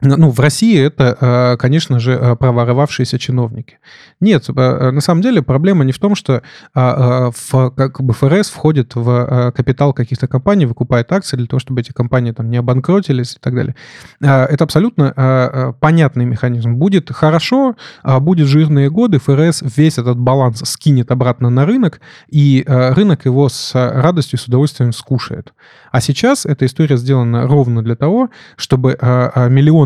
[0.00, 3.78] ну, в России это, э, конечно же, э, проворовавшиеся чиновники.
[4.20, 6.42] Нет, э, на самом деле проблема не в том, что
[6.74, 11.92] в, как бы ФРС входит в капитал каких-то компаний, выкупает акции для того, чтобы эти
[11.92, 13.74] компании там не обанкротились и так далее.
[14.20, 16.74] Это абсолютно понятный механизм.
[16.74, 23.24] Будет хорошо, будет жирные годы, ФРС весь этот баланс скинет обратно на рынок, и рынок
[23.24, 25.52] его с радостью, с удовольствием скушает.
[25.92, 28.96] А сейчас эта история сделана ровно для того, чтобы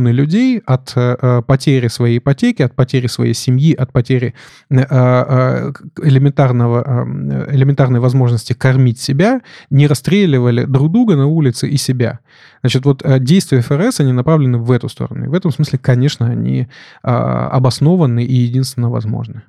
[0.05, 4.35] миллионы людей от э, э, потери своей ипотеки, от потери своей семьи, от потери
[4.71, 7.07] э, элементарного,
[7.51, 9.41] элементарной возможности кормить себя,
[9.71, 12.19] не расстреливали друг друга на улице и себя.
[12.61, 15.25] Значит, вот действия ФРС, они направлены в эту сторону.
[15.25, 16.69] И в этом смысле, конечно, они
[17.03, 19.43] обоснованы и единственно возможны.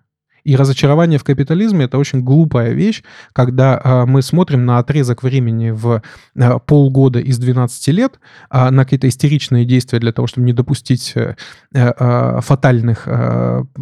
[0.45, 5.71] И разочарование в капитализме— это очень глупая вещь, когда а, мы смотрим на отрезок времени
[5.71, 6.03] в
[6.37, 8.19] а, полгода из 12 лет,
[8.51, 11.35] а, на какие-то истеричные действия для того, чтобы не допустить э,
[11.73, 13.07] э, фатальных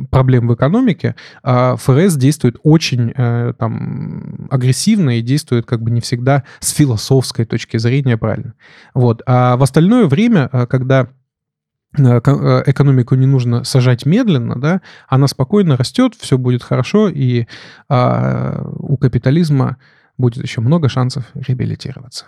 [0.10, 6.44] проблем в экономике, ФРС действует очень э, там, агрессивно и действует как бы не всегда
[6.62, 8.54] с философской точки зрения правильно.
[8.94, 9.22] Вот.
[9.26, 11.10] А в остальное время, когда
[11.96, 17.48] экономику не нужно сажать медленно, да, она спокойно растет, все будет хорошо, и
[17.90, 19.78] а, у капитализма
[20.18, 22.26] будет еще много шансов реабилитироваться.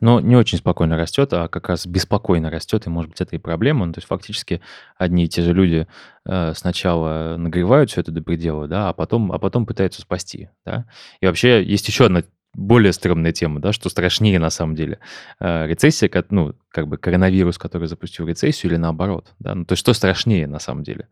[0.00, 3.38] Но не очень спокойно растет, а как раз беспокойно растет, и, может быть, это и
[3.38, 3.86] проблема.
[3.86, 4.60] Ну, то есть фактически
[4.96, 5.86] одни и те же люди
[6.24, 10.86] э, сначала нагревают все это до предела, да, а потом, а потом пытаются спасти, да.
[11.20, 12.22] И вообще есть еще одна
[12.54, 14.98] более стрёмная тема, да, что страшнее на самом деле.
[15.40, 19.80] Э, рецессия, ну, как бы коронавирус, который запустил рецессию, или наоборот, да, ну, то есть
[19.80, 21.08] что страшнее на самом деле?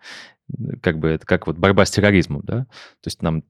[0.82, 3.42] Как бы это как вот борьба с терроризмом, да, то есть нам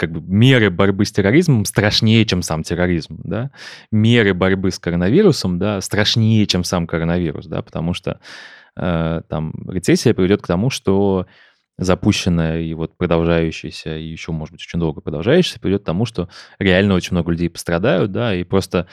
[0.00, 3.50] как бы меры борьбы с терроризмом страшнее, чем сам терроризм, да,
[3.92, 8.18] меры борьбы с коронавирусом, да, страшнее, чем сам коронавирус, да, потому что
[8.76, 11.26] э, там рецессия приведет к тому, что
[11.80, 16.28] запущенная и вот продолжающаяся, и еще, может быть, очень долго продолжающаяся, приведет к тому, что
[16.58, 18.86] реально очень много людей пострадают, да, и просто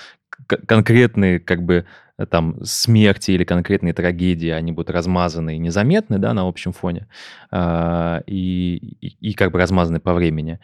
[0.47, 1.85] конкретные, как бы,
[2.29, 7.07] там, смерти или конкретные трагедии, они будут размазаны и незаметны, да, на общем фоне,
[7.51, 10.59] а, и, и, и как бы размазаны по времени.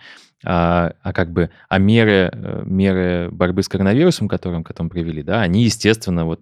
[0.45, 5.23] А, а как бы, а меры, э, меры борьбы с коронавирусом, которым к этому привели,
[5.23, 6.41] да, они, естественно, вот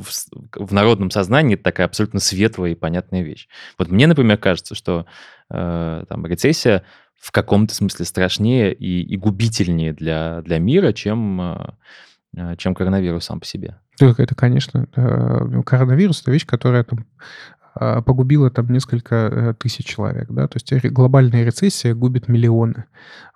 [0.00, 3.48] в, в народном сознании это такая абсолютно светлая и понятная вещь.
[3.78, 5.06] Вот мне, например, кажется, что
[5.50, 6.84] э, там рецессия
[7.18, 13.40] в каком-то смысле страшнее и, и губительнее для, для мира, чем, э, чем коронавирус сам
[13.40, 13.78] по себе.
[14.00, 17.06] Это, конечно, э, коронавирус— это вещь, которая там
[17.74, 22.84] погубила там несколько э, тысяч человек, да, то есть глобальная рецессия губит миллионы,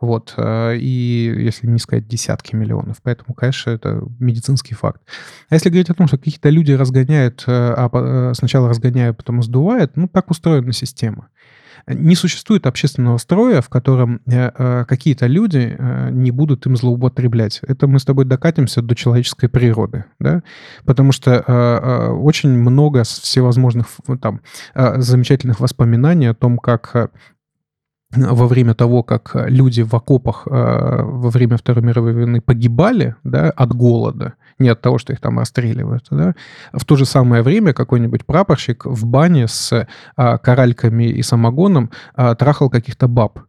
[0.01, 5.01] вот, а, и если не сказать десятки миллионов, поэтому, конечно, это медицинский факт.
[5.49, 9.43] А если говорить о том, что какие-то люди разгоняют, э, а э, сначала разгоняют, потом
[9.43, 11.29] сдувают, ну, так устроена система.
[11.87, 17.61] Не существует общественного строя, в котором э, э, какие-то люди э, не будут им злоупотреблять.
[17.67, 20.43] Это мы с тобой докатимся до человеческой природы, да?
[20.85, 21.41] Потому что
[22.23, 23.89] очень много всевозможных
[24.21, 24.41] там
[24.75, 27.11] замечательных воспоминаний о том, как
[28.15, 33.75] во время того, как люди в окопах во время Второй мировой войны погибали да, от
[33.75, 36.07] голода, не от того, что их там расстреливают.
[36.11, 36.35] Да?
[36.73, 39.87] В то же самое время какой-нибудь прапорщик в бане с
[40.17, 43.41] а, коральками и самогоном трахал каких-то баб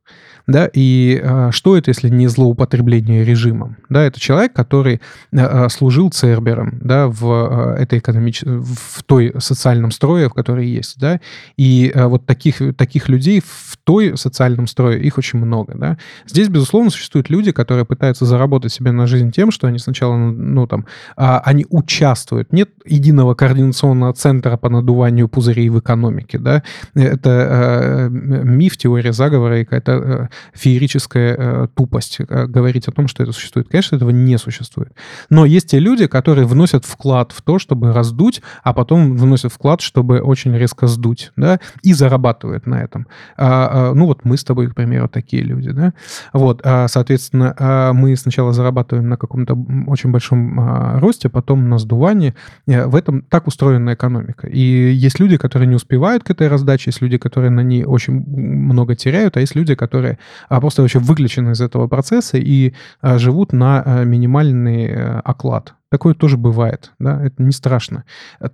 [0.48, 3.78] да, и э, что это, если не злоупотребление режимом?
[3.90, 5.00] Да, это человек, который
[5.32, 8.42] э, служил цербером, да, в э, этой экономич...
[8.44, 11.22] в той социальном строе, в которой есть, да,
[11.58, 15.98] и э, вот таких, таких людей в той социальном строе, их очень много, да.
[16.28, 20.68] Здесь, безусловно, существуют люди, которые пытаются заработать себе на жизнь тем, что они сначала, ну,
[20.68, 20.86] там,
[21.16, 22.52] э, они участвуют.
[22.52, 26.64] Нет единого координационного центра по надуванию пузырей в экономике, да,
[26.96, 33.08] это э, миф, теория заговора и какая-то э, феерическая э, тупость э, говорить о том,
[33.08, 33.68] что это существует.
[33.70, 34.94] Конечно, этого не существует.
[35.30, 39.82] Но есть те люди, которые вносят вклад в то, чтобы раздуть, а потом вносят вклад,
[39.82, 43.08] чтобы очень резко сдуть, да, и зарабатывают на этом.
[43.38, 45.94] А, а, ну вот мы с тобой, к примеру, такие люди, да.
[46.34, 49.58] Вот, а, соответственно, мы сначала зарабатываем на каком-то
[49.88, 52.34] очень большом а, росте, потом на сдувании.
[52.68, 54.48] Э, в этом так устроена экономика.
[54.48, 58.14] И есть люди, которые не успевают к этой раздаче, есть люди, которые на ней очень
[58.14, 60.18] много теряют, а есть люди, которые
[60.50, 65.76] а просто вообще выключены из этого процесса и а, живут на а, минимальный э, оклад.
[65.94, 68.04] Такое тоже бывает, да, это не страшно.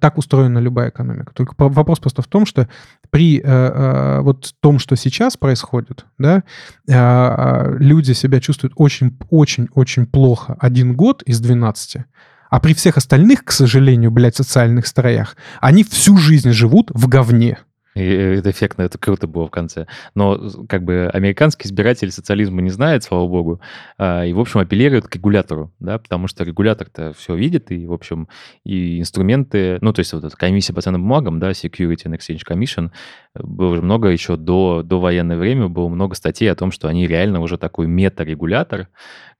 [0.02, 1.34] Так устроена любая экономика.
[1.34, 2.68] Только вопрос просто в том, что
[3.12, 6.44] при э, э, вот том, что сейчас происходит, да,
[6.90, 12.04] э, люди себя чувствуют очень-очень-очень плохо один год из 12,
[12.50, 17.60] а при всех остальных, к сожалению, блядь, социальных строях, они всю жизнь живут в говне.
[18.00, 19.88] И это эффектно, это круто было в конце.
[20.16, 23.62] Но как бы американский избиратель социализма не знает, слава богу,
[23.98, 27.94] а, и, в общем, апеллирует к регулятору, да, потому что регулятор-то все видит, и, в
[27.94, 28.30] общем,
[28.64, 32.42] и инструменты, ну, то есть вот эта комиссия по ценным бумагам, да, Security and Exchange
[32.48, 32.92] Commission,
[33.36, 37.08] было уже много еще до, до военное время, было много статей о том, что они
[37.08, 38.88] реально уже такой мета-регулятор,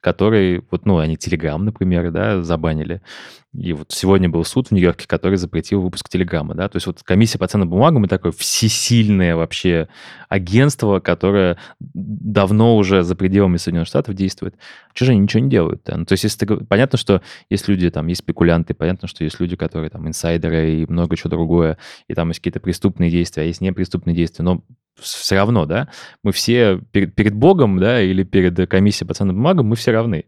[0.00, 3.02] который, вот, ну, они Telegram, например, да, забанили.
[3.52, 7.02] И вот сегодня был суд в Нью-Йорке, который запретил выпуск Телеграма, да, то есть вот
[7.02, 9.86] комиссия по ценным бумагам и такой, все всесильное вообще
[10.28, 14.56] агентство, которое давно уже за пределами Соединенных Штатов действует.
[14.92, 15.82] Чего же они ничего не делают?
[15.84, 15.96] Да?
[15.96, 19.38] Ну, то есть, если ты, понятно, что есть люди, там, есть спекулянты, понятно, что есть
[19.38, 21.78] люди, которые там инсайдеры и много чего другое,
[22.08, 24.64] и там есть какие-то преступные действия, а есть непреступные действия, но
[24.98, 25.88] все равно, да,
[26.24, 30.24] мы все перед, перед Богом, да, или перед комиссией по ценным бумагам, мы все равны.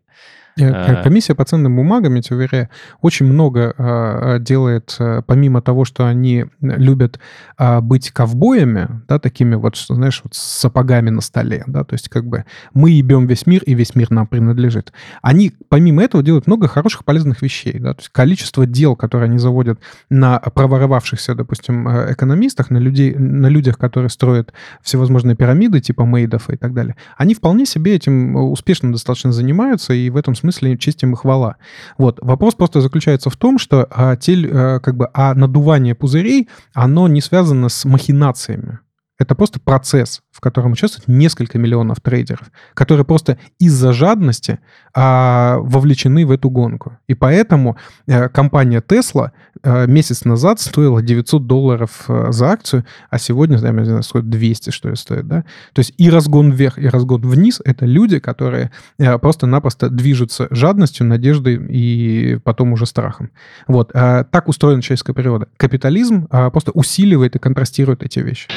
[0.58, 1.02] Э, а.
[1.02, 2.68] Комиссия по ценным бумагам, я тебе уверяю,
[3.00, 7.18] очень много а, делает, э, помимо того, что они любят
[7.56, 12.08] а, быть ковбоями, да, такими вот, знаешь, вот с сапогами на столе, да, то есть
[12.08, 12.44] как бы
[12.74, 14.92] мы ебем весь мир, и весь мир нам принадлежит.
[15.22, 19.38] Они, помимо этого, делают много хороших, полезных вещей, да, то есть количество дел, которые они
[19.38, 19.80] заводят
[20.10, 26.50] на проворовавшихся, допустим, э, экономистах, на, людей, на людях, которые строят всевозможные пирамиды, типа Мейдов
[26.50, 31.02] и так далее, они вполне себе этим успешно достаточно занимаются, и в этом смысле честь
[31.02, 31.56] им и хвала.
[31.98, 32.18] Вот.
[32.22, 37.08] Вопрос просто заключается в том, что а, тель, а, как бы, а надувание пузырей, оно
[37.08, 38.78] не связано с махинациями.
[39.18, 44.58] Это просто процесс, в котором участвует несколько миллионов трейдеров, которые просто из-за жадности
[44.94, 46.98] а, вовлечены в эту гонку.
[47.06, 47.76] И поэтому
[48.08, 49.30] а, компания Tesla
[49.62, 54.28] а, месяц назад стоила 900 долларов а, за акцию, а сегодня, я не знаю, стоит
[54.30, 55.44] 200, что ли, стоит, да?
[55.74, 61.06] То есть и разгон вверх, и разгон вниз— это люди, которые а, просто-напросто движутся жадностью,
[61.06, 63.30] надеждой и потом уже страхом.
[63.68, 63.90] Вот.
[63.94, 65.48] А, так устроена человеческая природа.
[65.58, 68.48] Капитализм а, просто усиливает и контрастирует эти вещи.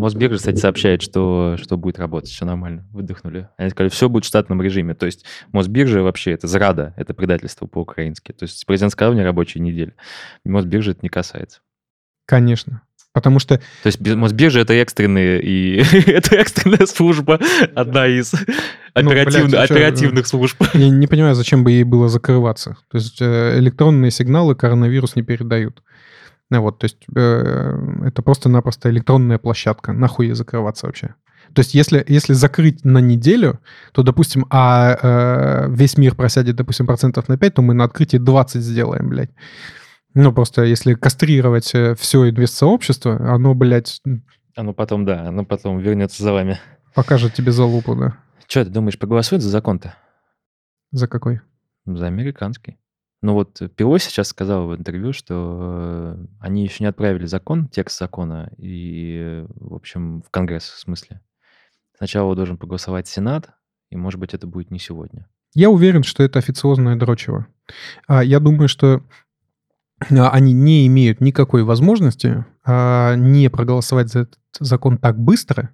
[0.00, 3.48] Мосбиржа, кстати, сообщает, что, что будет работать, все нормально, выдохнули.
[3.56, 4.94] Они сказали, все будет в штатном режиме.
[4.94, 8.32] То есть Мосбиржа вообще это зрада, это предательство по-украински.
[8.32, 9.94] То есть президент сказал мне рабочей недели.
[10.44, 11.60] Мосбиржа это не касается.
[12.26, 12.82] Конечно.
[13.12, 13.58] Потому что...
[13.58, 17.40] То есть Мосбиржа это экстренные, и это экстренная служба,
[17.74, 20.62] одна из ну, оперативных, блядь, оперативных служб.
[20.74, 22.76] Я не понимаю, зачем бы ей было закрываться.
[22.90, 25.82] То есть э, электронные сигналы коронавирус не передают.
[26.50, 29.92] Ну вот, то есть э, это просто-напросто электронная площадка.
[29.92, 31.14] Нахуй ей закрываться вообще?
[31.54, 33.60] То есть если, если закрыть на неделю,
[33.92, 38.18] то, допустим, а э, весь мир просядет, допустим, процентов на 5, то мы на открытии
[38.18, 39.30] 20 сделаем, блядь.
[40.14, 44.00] Ну, просто если кастрировать э, все инвест-сообщество, оно, блядь...
[44.56, 46.58] Оно потом, да, оно потом вернется за вами.
[46.94, 48.16] Покажет тебе залупу, да.
[48.48, 49.94] Что, ты думаешь, проголосуют за закон-то?
[50.90, 51.40] За какой?
[51.86, 52.78] За американский.
[53.22, 57.98] Ну вот Пелоси сейчас сказал в интервью, что э, они еще не отправили закон, текст
[57.98, 61.20] закона, и, в общем, в Конгресс, в смысле.
[61.96, 63.50] Сначала должен проголосовать Сенат,
[63.90, 65.28] и, может быть, это будет не сегодня.
[65.52, 67.46] Я уверен, что это официозное дрочево.
[68.06, 69.02] А, я думаю, что
[70.08, 75.70] а, они не имеют никакой возможности не проголосовать за этот закон так быстро,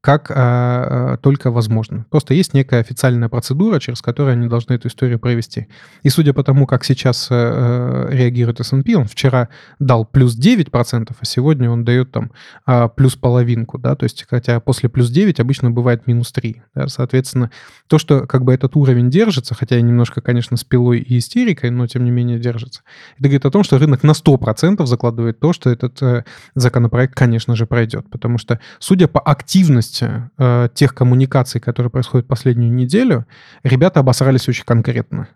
[0.00, 2.06] как а, а, только возможно.
[2.10, 5.68] Просто есть некая официальная процедура, через которую они должны эту историю провести.
[6.02, 11.24] И судя по тому, как сейчас а, реагирует S&P, он вчера дал плюс 9%, а
[11.24, 12.30] сегодня он дает там
[12.66, 16.62] а, плюс половинку, да, то есть хотя после плюс 9 обычно бывает минус 3.
[16.74, 17.50] Да, соответственно,
[17.88, 21.86] то, что как бы этот уровень держится, хотя немножко, конечно, с пилой и истерикой, но
[21.86, 22.82] тем не менее держится,
[23.14, 26.24] это говорит о том, что рынок на 100% закладывает то, что этот э,
[26.54, 28.08] законопроект, конечно же, пройдет.
[28.10, 33.26] Потому что, судя по активности э, тех коммуникаций, которые происходят последнюю неделю,
[33.62, 35.28] ребята обосрались очень конкретно.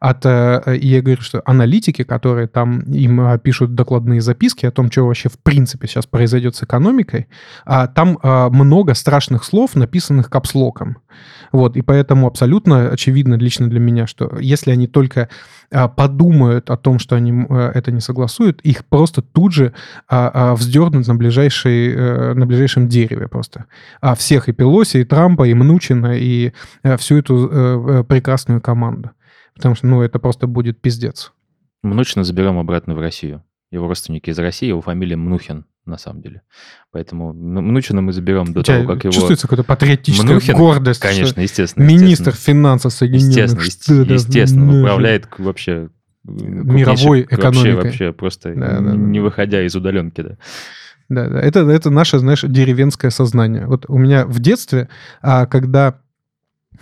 [0.00, 4.90] От, э, я говорю, что аналитики, которые там им э, пишут докладные записки о том,
[4.90, 7.28] что вообще в принципе сейчас произойдет с экономикой,
[7.66, 10.98] э, там э, много страшных слов, написанных капслоком.
[11.52, 15.28] Вот, и поэтому абсолютно очевидно лично для меня, что если они только
[15.70, 19.72] а, подумают о том, что они а, это не согласуют, их просто тут же
[20.38, 23.64] а, вздернут на, ближайшей, э, на ближайшем дереве просто.
[24.02, 29.12] А всех и Пелоси, и Трампа, и Мнучина, и э, всю эту э, прекрасную команду.
[29.54, 31.32] Потому что, ну, это просто будет пиздец.
[31.82, 33.44] Мнучина заберем обратно в Россию.
[33.70, 36.42] Его родственники из России, его фамилия Мнухин на самом деле.
[36.92, 39.12] Поэтому Мнучина мы заберем до того, как его...
[39.12, 41.00] Чувствуется какая-то патриотическая Мнухин, гордость.
[41.00, 41.82] Конечно, естественно.
[41.82, 42.58] Министр естественно.
[42.58, 44.26] финансов Соединенных Естественно, Штатов.
[44.26, 44.80] естественно.
[44.80, 45.88] Управляет вообще
[46.26, 47.74] мировой экономикой.
[47.74, 50.36] Вообще, вообще просто да, да, не выходя из удаленки, да.
[51.08, 51.40] Да, да.
[51.40, 53.66] Это, это наше, знаешь, деревенское сознание.
[53.66, 54.88] Вот у меня в детстве,
[55.22, 56.00] а, когда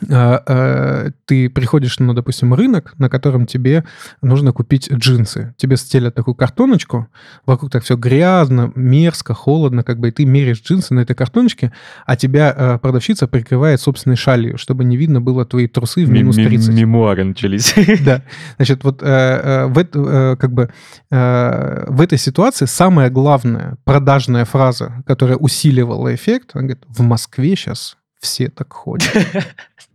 [0.06, 3.84] ты приходишь на, допустим, рынок, на котором тебе
[4.22, 5.54] нужно купить джинсы.
[5.56, 7.08] Тебе стелят такую картоночку,
[7.46, 11.72] вокруг так все грязно, мерзко, холодно, как бы, и ты меряешь джинсы на этой картоночке,
[12.06, 16.36] а тебя а, продавщица прикрывает собственной шалью, чтобы не видно было твои трусы в минус
[16.36, 16.74] 30.
[16.74, 17.74] Мемуары начались.
[18.04, 18.22] Да.
[18.56, 20.70] Значит, вот в, как бы,
[21.10, 27.96] в этой ситуации самая главная продажная фраза, которая усиливала эффект, она говорит, в Москве сейчас
[28.20, 29.10] все так ходят.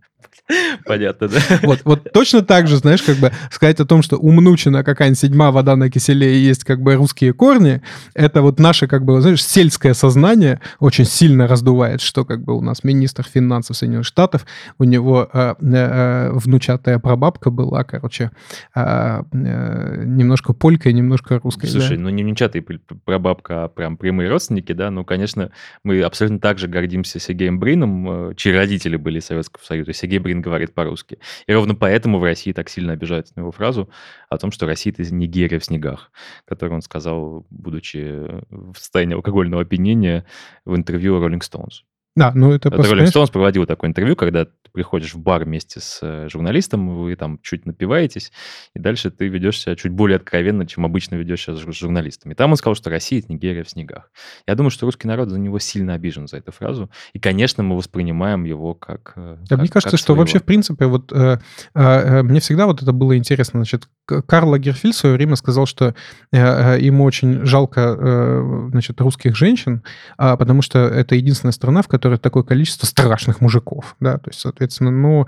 [0.86, 1.38] Понятно, да?
[1.62, 5.18] Вот, вот точно так же, знаешь, как бы сказать о том, что у Мнучина какая-нибудь
[5.18, 7.82] седьмая вода на киселе и есть как бы русские корни,
[8.14, 12.60] это вот наше, как бы, знаешь, сельское сознание очень сильно раздувает, что как бы у
[12.60, 14.46] нас министр финансов Соединенных Штатов,
[14.78, 18.30] у него э, э, внучатая прабабка была, короче,
[18.74, 21.66] э, э, немножко полькой, немножко русской.
[21.66, 22.04] Слушай, да.
[22.04, 22.64] ну не внучатая
[23.04, 25.50] прабабка, а прям прямые родственники, да, ну, конечно,
[25.84, 29.92] мы абсолютно так же гордимся Сергеем Брином, э, чьи родители были Советского Союза.
[29.92, 31.18] Сергей Брин говорит по-русски.
[31.46, 33.90] И ровно поэтому в России так сильно обижаются на его фразу
[34.28, 36.10] о том, что Россия— это Нигерия в снегах,
[36.46, 40.26] которую он сказал, будучи в состоянии алкогольного опьянения
[40.64, 41.82] в интервью Rolling Stones.
[42.16, 42.68] Да, ну это...
[42.68, 46.96] Это Роллинг Стоунс проводил такое интервью, когда ты приходишь в бар вместе с э, журналистом,
[46.96, 48.32] вы там чуть напиваетесь,
[48.74, 52.34] и дальше ты ведешь себя чуть более откровенно, чем обычно ведешь себя с журналистами.
[52.34, 54.10] Там он сказал, что Россия— это Нигерия в снегах.
[54.46, 57.76] Я думаю, что русский народ за него сильно обижен за эту фразу, и, конечно, мы
[57.76, 59.12] воспринимаем его как...
[59.14, 61.38] Э, да, как, мне кажется, что вообще, в принципе, вот э,
[61.74, 63.60] э, мне всегда вот это было интересно.
[63.60, 63.88] Значит,
[64.26, 65.94] Карл Лагерфельд в свое время сказал, что э,
[66.32, 69.82] э, ему очень жалко, э, значит, русских женщин,
[70.18, 74.40] э, потому что это единственная страна, в которой такое количество страшных мужиков, да, то есть,
[74.40, 75.26] соответственно, ну,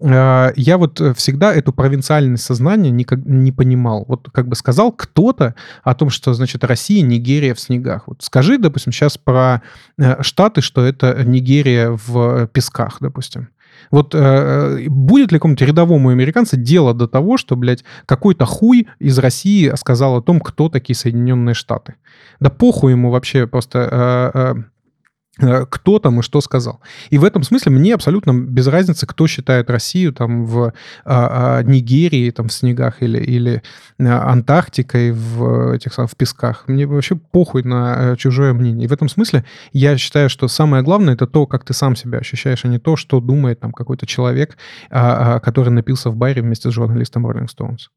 [0.00, 4.04] э, я вот всегда эту провинциальность сознания никак не понимал.
[4.08, 8.04] Вот как бы сказал кто-то о том, что, значит, Россия, Нигерия в снегах.
[8.06, 9.62] Вот скажи, допустим, сейчас про
[10.20, 13.48] Штаты, что это Нигерия в песках, допустим.
[13.90, 19.18] Вот э, будет ли какому-то рядовому американцу дело до того, что, блядь, какой-то хуй из
[19.18, 21.94] России сказал о том, кто такие Соединенные Штаты?
[22.40, 23.88] Да похуй ему вообще просто...
[23.90, 24.54] Э, э, Э,
[25.36, 26.80] кто там и что сказал.
[27.10, 30.72] И в этом смысле мне абсолютно без разницы, кто считает Россию там в
[31.04, 33.62] а, а, Нигерии, там в снегах или, или
[33.98, 36.64] э, Антарктикой в этих в песках.
[36.68, 38.84] Мне вообще похуй на э, чужое мнение.
[38.84, 42.18] И в этом смысле я считаю, что самое главное это то, как ты сам себя
[42.18, 44.56] ощущаешь, а не то, что думает там какой-то человек,
[44.90, 47.88] а, а, который напился в баре вместе с журналистом Rolling Stones.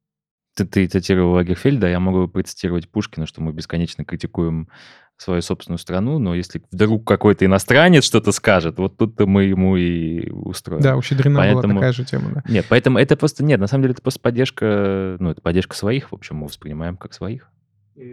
[0.55, 4.69] Ты, ты цитировал Лагерфельда, я могу процитировать Пушкина, что мы бесконечно критикуем
[5.17, 10.29] свою собственную страну, но если вдруг какой-то иностранец что-то скажет, вот тут-то мы ему и
[10.29, 10.81] устроим.
[10.81, 11.61] Да, у Щедрина поэтому...
[11.61, 12.43] была такая же тема, да.
[12.47, 16.11] Нет, поэтому это просто, нет, на самом деле это просто поддержка, ну, это поддержка своих,
[16.11, 17.49] в общем, мы воспринимаем как своих.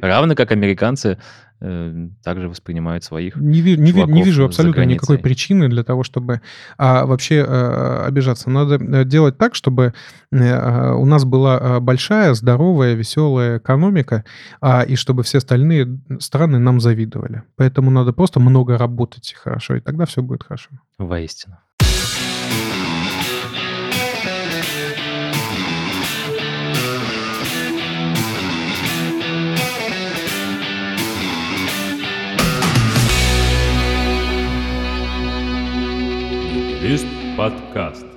[0.03, 1.19] Равно как американцы
[1.61, 3.37] э, также воспринимают своих.
[3.37, 6.41] Не, ви, не, не вижу абсолютно никакой причины для того, чтобы
[6.79, 8.51] а, вообще а, обижаться.
[8.51, 9.93] Надо э, делать так, чтобы
[10.33, 14.25] а, у нас была большая, здоровая, веселая экономика,
[14.61, 17.43] а, и чтобы все остальные страны нам завидовали.
[17.57, 20.71] Поэтому надо просто много работать хорошо, и тогда все будет хорошо.
[20.99, 21.57] Воистину.
[36.85, 38.14] Лист подкаст.